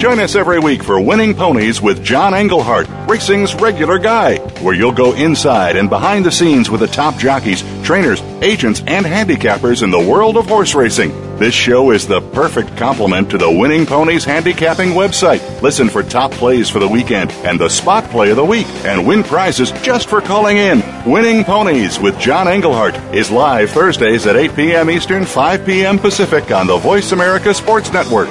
[0.01, 4.93] Join us every week for Winning Ponies with John Englehart, racing's regular guy, where you'll
[4.93, 9.91] go inside and behind the scenes with the top jockeys, trainers, agents, and handicappers in
[9.91, 11.11] the world of horse racing.
[11.37, 15.61] This show is the perfect complement to the Winning Ponies handicapping website.
[15.61, 19.07] Listen for top plays for the weekend and the spot play of the week and
[19.07, 20.81] win prizes just for calling in.
[21.07, 24.89] Winning Ponies with John Englehart is live Thursdays at 8 p.m.
[24.89, 25.99] Eastern, 5 p.m.
[25.99, 28.31] Pacific on the Voice America Sports Network.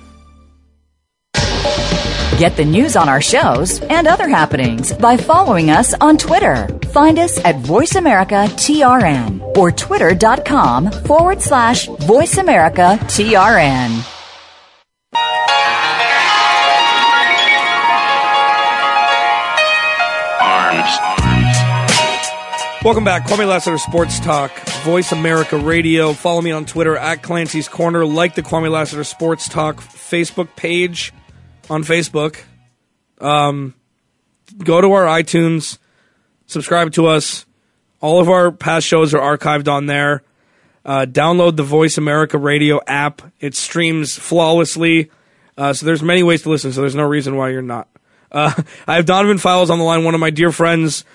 [2.41, 6.67] Get the news on our shows and other happenings by following us on Twitter.
[6.87, 14.03] Find us at VoiceAmericaTRN or twitter.com forward slash VoiceAmericaTRN.
[20.41, 20.97] Arms.
[22.83, 23.27] Welcome back.
[23.27, 24.51] Kwame Lassiter Sports Talk,
[24.83, 26.13] Voice America Radio.
[26.13, 28.03] Follow me on Twitter at Clancy's Corner.
[28.03, 31.13] Like the Kwame Lassiter Sports Talk Facebook page
[31.71, 32.37] on Facebook.
[33.21, 33.75] Um,
[34.57, 35.77] go to our iTunes,
[36.45, 37.45] subscribe to us.
[38.01, 40.21] All of our past shows are archived on there.
[40.83, 43.21] Uh, download the Voice America Radio app.
[43.39, 45.11] It streams flawlessly.
[45.57, 46.73] Uh, so there's many ways to listen.
[46.73, 47.87] So there's no reason why you're not.
[48.31, 48.51] Uh,
[48.87, 51.05] I have Donovan Files on the line, one of my dear friends,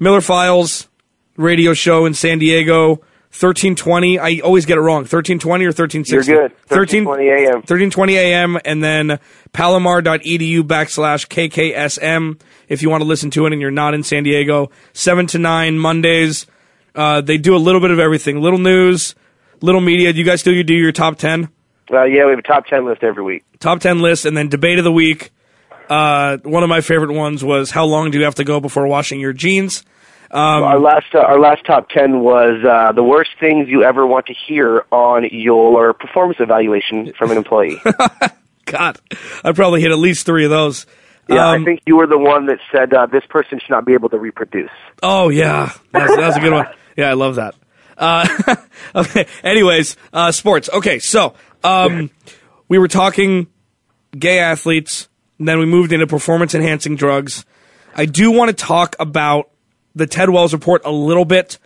[0.00, 0.88] Miller Files
[1.36, 3.02] radio show in San Diego.
[3.36, 4.18] 1320.
[4.18, 5.00] I always get it wrong.
[5.00, 6.32] 1320 or 1360?
[6.32, 6.52] You're good.
[6.68, 7.54] 1320 a.m.
[7.56, 8.58] 1320 a.m.
[8.64, 9.18] and then
[9.52, 14.22] palomar.edu backslash KKSM if you want to listen to it and you're not in San
[14.22, 14.70] Diego.
[14.94, 16.46] 7 to 9 Mondays.
[16.94, 18.40] Uh, they do a little bit of everything.
[18.40, 19.14] Little news,
[19.60, 20.14] little media.
[20.14, 21.50] Do you guys still do your top 10?
[21.90, 23.44] Uh, yeah, we have a top 10 list every week.
[23.60, 25.30] Top 10 list and then debate of the week.
[25.90, 28.86] Uh, one of my favorite ones was how long do you have to go before
[28.86, 29.84] washing your jeans?
[30.30, 34.06] Um, our last uh, our last top ten was uh, the worst things you ever
[34.06, 37.80] want to hear on your performance evaluation from an employee.
[38.64, 38.98] God,
[39.44, 40.86] I probably hit at least three of those.
[41.28, 43.84] Yeah, Um, I think you were the one that said uh, this person should not
[43.84, 44.70] be able to reproduce.
[45.02, 46.66] Oh yeah, that's, that's a good one.
[46.96, 47.54] Yeah, I love that.
[47.98, 48.26] Uh,
[48.94, 49.26] okay.
[49.44, 50.70] Anyways, uh, sports.
[50.72, 52.10] Okay, so um,
[52.68, 53.48] we were talking
[54.18, 55.08] gay athletes,
[55.38, 57.44] and then we moved into performance enhancing drugs.
[57.94, 59.50] I do want to talk about
[59.96, 61.58] the Ted Wells report a little bit.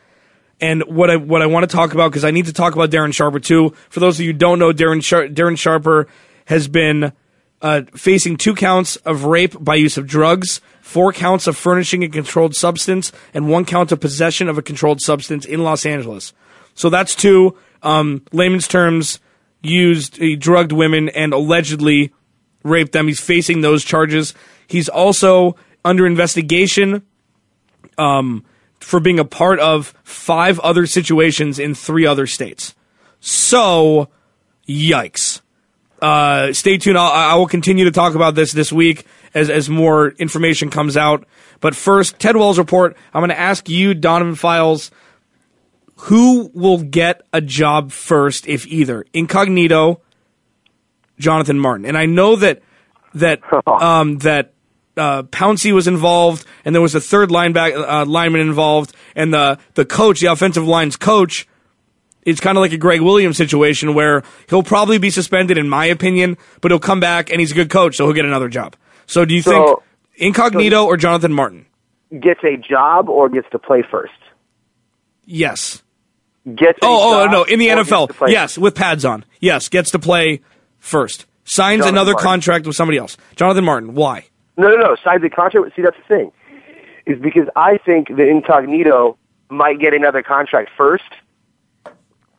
[0.60, 2.90] And what I what I want to talk about because I need to talk about
[2.90, 3.74] Darren Sharper too.
[3.88, 5.00] For those of you who don't know, Darren
[5.34, 6.06] Darren Sharper
[6.46, 7.12] has been
[7.62, 12.08] uh, facing two counts of rape by use of drugs, four counts of furnishing a
[12.08, 16.32] controlled substance, and one count of possession of a controlled substance in Los Angeles.
[16.74, 19.18] So that's two um, layman's terms
[19.62, 20.18] used.
[20.18, 22.12] He drugged women and allegedly
[22.62, 23.08] raped them.
[23.08, 24.34] He's facing those charges.
[24.66, 27.02] He's also under investigation
[28.00, 28.44] um,
[28.80, 32.74] for being a part of five other situations in three other states.
[33.20, 34.08] So,
[34.66, 35.42] yikes.
[36.00, 36.96] Uh, stay tuned.
[36.96, 40.96] I'll, I will continue to talk about this this week as, as more information comes
[40.96, 41.26] out.
[41.60, 42.96] But first, Ted Wells report.
[43.12, 44.90] I'm going to ask you, Donovan Files,
[45.96, 49.04] who will get a job first, if either?
[49.12, 50.00] Incognito,
[51.18, 51.84] Jonathan Martin.
[51.84, 52.62] And I know that
[53.14, 54.54] that um, that
[54.96, 59.58] uh, Pouncey was involved, and there was a third lineback uh, lineman involved, and the
[59.74, 61.46] the coach, the offensive line's coach,
[62.22, 65.86] it's kind of like a Gregg Williams situation where he'll probably be suspended, in my
[65.86, 68.76] opinion, but he'll come back and he's a good coach, so he'll get another job.
[69.06, 69.82] So, do you think So-
[70.16, 71.66] Incognito or Jonathan Martin?
[72.20, 74.12] gets a job or gets to play first?
[75.24, 75.82] Yes.
[76.46, 77.44] Gets a Oh, oh no!
[77.44, 79.24] In the or gets to NFL, yes, with pads on.
[79.40, 80.40] Yes, gets to play
[80.78, 81.26] first.
[81.44, 82.28] Signs Jonathan another Martin.
[82.28, 83.16] contract with somebody else.
[83.36, 83.94] Jonathan Martin.
[83.94, 84.24] Why?
[84.60, 84.96] No, no, no.
[85.02, 85.74] Signs the contract.
[85.74, 86.32] See, that's the thing.
[87.06, 89.16] Is because I think the incognito
[89.48, 91.02] might get another contract first,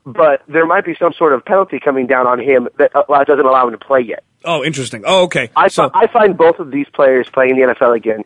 [0.06, 3.46] but there might be some sort of penalty coming down on him that uh, doesn't
[3.46, 4.24] allow him to play yet.
[4.46, 5.04] Oh, interesting.
[5.06, 5.50] Oh, okay.
[5.56, 8.24] I, fi- I find both of these players playing in the NFL again.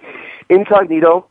[0.50, 1.28] Incognito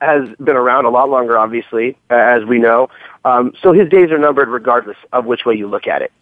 [0.00, 2.88] has been around a lot longer, obviously, as we know.
[3.24, 6.12] Um, so his days are numbered regardless of which way you look at it.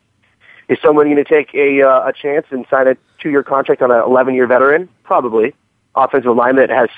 [0.68, 3.90] Is someone going to take a, uh, a chance and sign a two-year contract on
[3.90, 4.88] an 11-year veteran?
[5.04, 5.54] Probably.
[5.96, 6.88] Offensive lineman that has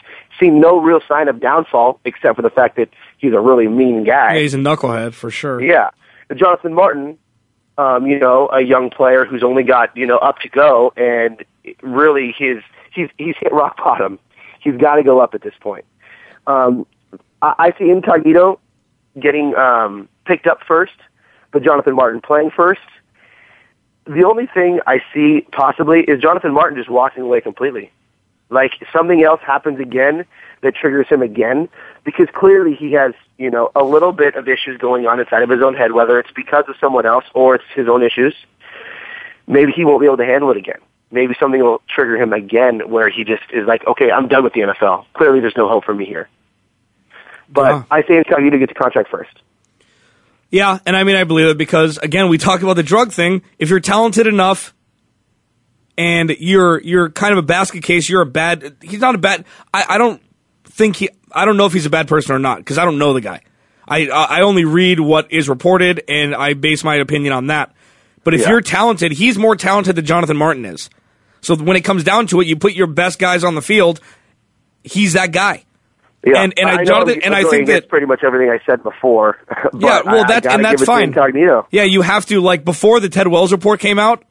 [0.41, 2.89] seen no real sign of downfall except for the fact that
[3.19, 4.35] he's a really mean guy.
[4.35, 5.63] Yeah, he's a knucklehead for sure.
[5.63, 5.91] Yeah.
[6.35, 7.19] Jonathan Martin,
[7.79, 11.45] um, you know, a young player who's only got, you know, up to go and
[11.83, 14.19] really his he's he's hit rock bottom.
[14.61, 15.85] He's got to go up at this point.
[16.47, 16.87] Um,
[17.41, 18.59] I, I see Incognito
[19.19, 20.95] getting um, picked up first,
[21.53, 22.81] but Jonathan Martin playing first.
[24.07, 27.91] The only thing I see possibly is Jonathan Martin just walking away completely.
[28.51, 30.25] Like something else happens again
[30.63, 31.69] that triggers him again,
[32.05, 35.51] because clearly he has, you know, a little bit of issues going on inside of
[35.51, 38.35] his own head, whether it's because of someone else or it's his own issues.
[39.47, 40.81] Maybe he won't be able to handle it again.
[41.11, 44.53] Maybe something will trigger him again where he just is like, okay, I'm done with
[44.53, 45.07] the NFL.
[45.15, 46.29] Clearly there's no hope for me here.
[47.49, 49.31] But I say Incognito gets a contract first.
[50.51, 53.43] Yeah, and I mean I believe it because again we talked about the drug thing.
[53.59, 54.75] If you're talented enough
[55.99, 58.77] and you're you're kind of a basket case, you're a bad.
[58.81, 59.45] He's not a bad.
[59.75, 60.23] I, I don't
[60.65, 61.11] think he.
[61.33, 63.21] I don't know if he's a bad person or not because I don't know the
[63.21, 63.43] guy.
[63.87, 67.75] I I only read what is reported and I base my opinion on that.
[68.25, 68.51] But if Yeah.
[68.51, 70.89] you're talented, he's more talented than Jonathan Martin is.
[71.41, 74.01] So when it comes down to it, you put your best guys on the field.
[74.85, 75.65] He's that guy.
[76.27, 78.83] Yeah, And and I, know Jonathan and I think that pretty much everything I said
[78.83, 79.39] before.
[79.79, 81.05] yeah, well, I- I and that's fine.
[81.05, 81.67] Incognito.
[81.71, 84.25] Yeah, you have to like before the Ted Wells report came out.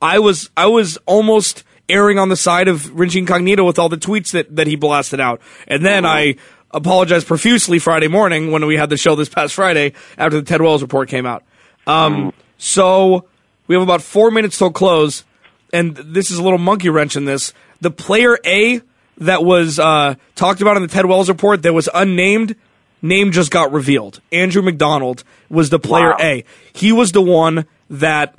[0.00, 3.96] I was I was almost erring on the side of Rich Incognito with all the
[3.96, 6.36] tweets that that he blasted out, and then I
[6.70, 10.60] apologized profusely Friday morning when we had the show this past Friday after the Ted
[10.60, 11.44] Wells report came out.
[11.86, 13.28] Um, so
[13.66, 15.24] we have about four minutes till close,
[15.72, 17.52] and this is a little monkey wrench in this.
[17.80, 18.82] The player A
[19.18, 22.56] that was uh, talked about in the Ted Wells report that was unnamed,
[23.02, 24.20] name just got revealed.
[24.32, 26.16] Andrew McDonald was the player Wow.
[26.20, 26.44] A.
[26.72, 28.34] He was the one that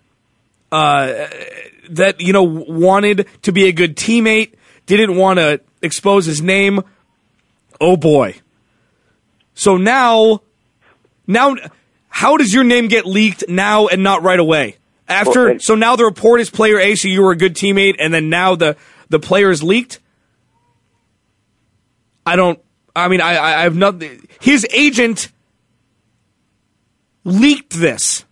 [0.76, 1.28] uh,
[1.92, 4.56] that you know wanted to be a good teammate,
[4.86, 6.82] didn't want to expose his name.
[7.80, 8.36] Oh boy.
[9.54, 10.42] So now,
[11.28, 11.56] now,
[12.10, 14.76] how does your name get leaked now and not right away?
[15.08, 17.96] After, Well, so now the report is player A, so you were a good teammate,
[18.00, 18.76] and then now the
[19.10, 20.00] the player is leaked.
[22.26, 22.60] I don't.
[22.94, 24.28] I mean, I I I have nothing.
[24.42, 25.32] His agent
[27.24, 28.25] leaked this.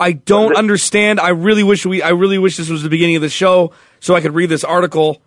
[0.00, 1.18] I don't understand.
[1.20, 2.02] I really wish we.
[2.02, 4.64] I really wish this was the beginning of the show so I could read this
[4.64, 5.20] article.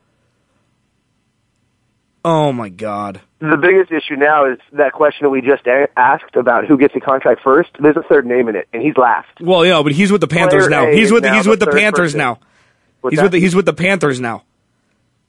[2.24, 3.22] Oh my god.
[3.40, 6.94] The biggest issue now is that question that we just a- asked about who gets
[6.94, 7.72] the contract first.
[7.80, 9.28] There's a third name in it, and he's last.
[9.40, 10.88] Well, yeah, but he's with the Panthers Player now.
[10.88, 12.18] A He's with now he's the with the third Panthers person.
[12.20, 12.40] now.
[13.02, 13.24] What's he's that?
[13.24, 14.44] with the, he's with the Panthers now.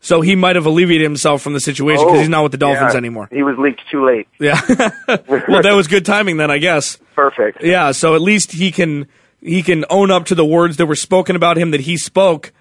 [0.00, 2.58] So he might have alleviated himself from the situation because Oh, he's not with the
[2.58, 2.98] Dolphins yeah.
[2.98, 3.28] anymore.
[3.32, 4.28] He was leaked too late.
[4.38, 4.60] Yeah.
[5.08, 6.98] well, that was good timing then, I guess.
[7.14, 7.62] Perfect.
[7.62, 9.06] Yeah, so at least he can
[9.42, 12.52] he can own up to the words that were spoken about him that he spoke,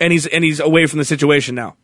[0.00, 1.76] and he's and he's away from the situation now.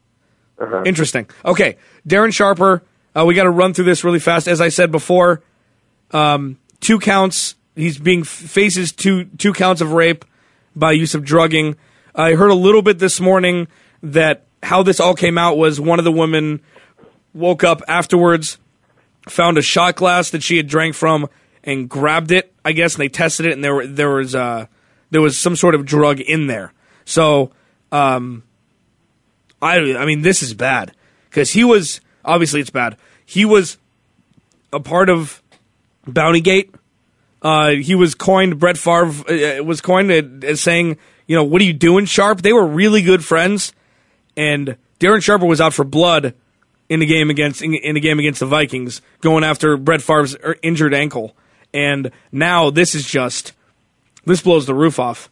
[0.58, 0.82] Uh-huh.
[0.84, 1.28] Interesting.
[1.44, 2.82] Okay, Darren Sharper.
[3.16, 4.46] Uh, we got to run through this really fast.
[4.46, 5.42] As I said before,
[6.10, 7.54] um, two counts.
[7.74, 10.24] He's being faces two two counts of rape
[10.74, 11.76] by use of drugging.
[12.14, 13.68] I heard a little bit this morning
[14.02, 16.62] that how this all came out was one of the women
[17.34, 18.58] woke up afterwards,
[19.28, 21.28] found a shot glass that she had drank from,
[21.66, 22.54] and grabbed it.
[22.64, 24.66] I guess and they tested it, and there were, there was uh,
[25.10, 26.72] there was some sort of drug in there.
[27.04, 27.50] So,
[27.92, 28.44] um,
[29.60, 30.92] I I mean this is bad
[31.28, 32.96] because he was obviously it's bad.
[33.24, 33.76] He was
[34.72, 35.42] a part of
[36.06, 36.72] Bountygate.
[37.42, 38.58] Uh, he was coined.
[38.58, 40.96] Brett Favre uh, was coined as saying,
[41.26, 43.72] "You know, what are you doing, Sharp?" They were really good friends,
[44.36, 46.34] and Darren Sharper was out for blood
[46.88, 50.36] in the game against in, in the game against the Vikings, going after Brett Favre's
[50.36, 51.36] er, injured ankle.
[51.76, 53.52] And now this is just
[54.24, 55.28] this blows the roof off.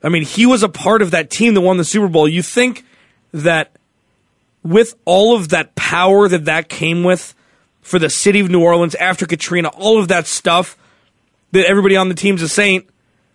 [0.00, 2.28] I mean, he was a part of that team that won the Super Bowl.
[2.28, 2.84] You think
[3.32, 3.72] that
[4.62, 7.34] with all of that power that that came with
[7.82, 10.76] for the city of New Orleans after Katrina, all of that stuff
[11.50, 12.88] that everybody on the team's a saint,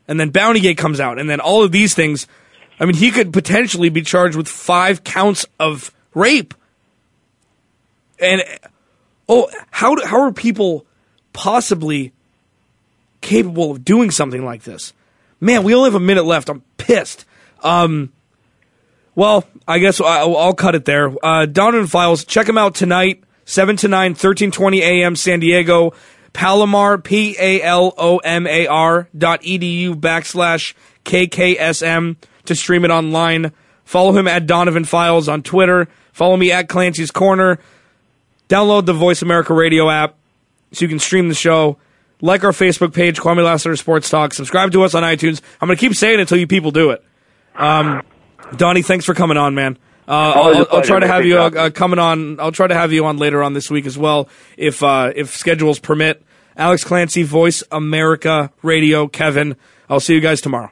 [0.08, 2.28] and then Bountygate comes out, and then all of these things.
[2.80, 6.54] I mean, he could potentially be charged with five counts of rape
[8.22, 8.42] And
[9.28, 10.86] oh, how how are people
[11.34, 12.12] possibly
[13.22, 14.94] capable of doing something like this?
[15.40, 16.50] Man, we only have a minute left.
[16.50, 17.26] I'm pissed.
[17.64, 18.12] Um,
[19.16, 21.14] well, I guess I'll, I'll cut it there.
[21.26, 25.16] Uh, Donovan Files, check him out tonight, 7 to 9, 1320 a.m.
[25.16, 25.94] San Diego.
[26.32, 32.92] Palomar, P A L O M A R dot edu backslash KKSM to stream it
[32.92, 33.52] online.
[33.84, 35.88] Follow him at Donovan Files on Twitter.
[36.14, 37.60] Follow me at Clancy's Corner.
[38.48, 40.19] Download the Voice America Radio app
[40.72, 41.78] so you can stream the show.
[42.22, 44.34] Like our Facebook page, Kwame Lassiter Sports Talk.
[44.34, 45.42] Subscribe to us on iTunes.
[45.62, 47.04] I'm going to keep saying it until you people do it.
[47.56, 48.02] Um,
[48.58, 49.78] Donnie, thanks for coming on, man.
[50.08, 52.40] Uh, I'll, I'll try to have you uh, coming on.
[52.40, 55.36] I'll try to have you on later on this week as well, if uh, if
[55.36, 56.24] schedules permit.
[56.58, 59.08] Alex Clancy, Voice America Radio.
[59.08, 59.56] Kevin,
[59.88, 60.72] I'll see you guys tomorrow.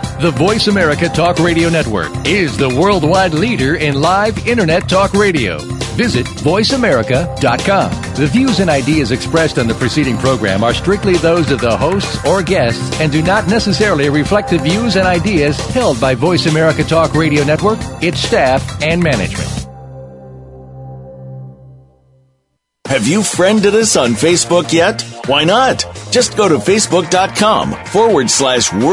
[0.21, 5.57] The Voice America Talk Radio Network is the worldwide leader in live Internet talk radio.
[5.97, 8.13] Visit voiceamerica.com.
[8.13, 12.23] The views and ideas expressed on the preceding program are strictly those of the hosts
[12.23, 16.83] or guests and do not necessarily reflect the views and ideas held by Voice America
[16.83, 19.61] Talk Radio Network, its staff, and management.
[22.91, 25.01] Have you friended us on Facebook yet?
[25.25, 25.85] Why not?
[26.11, 28.83] Just go to facebook.com forward slash world.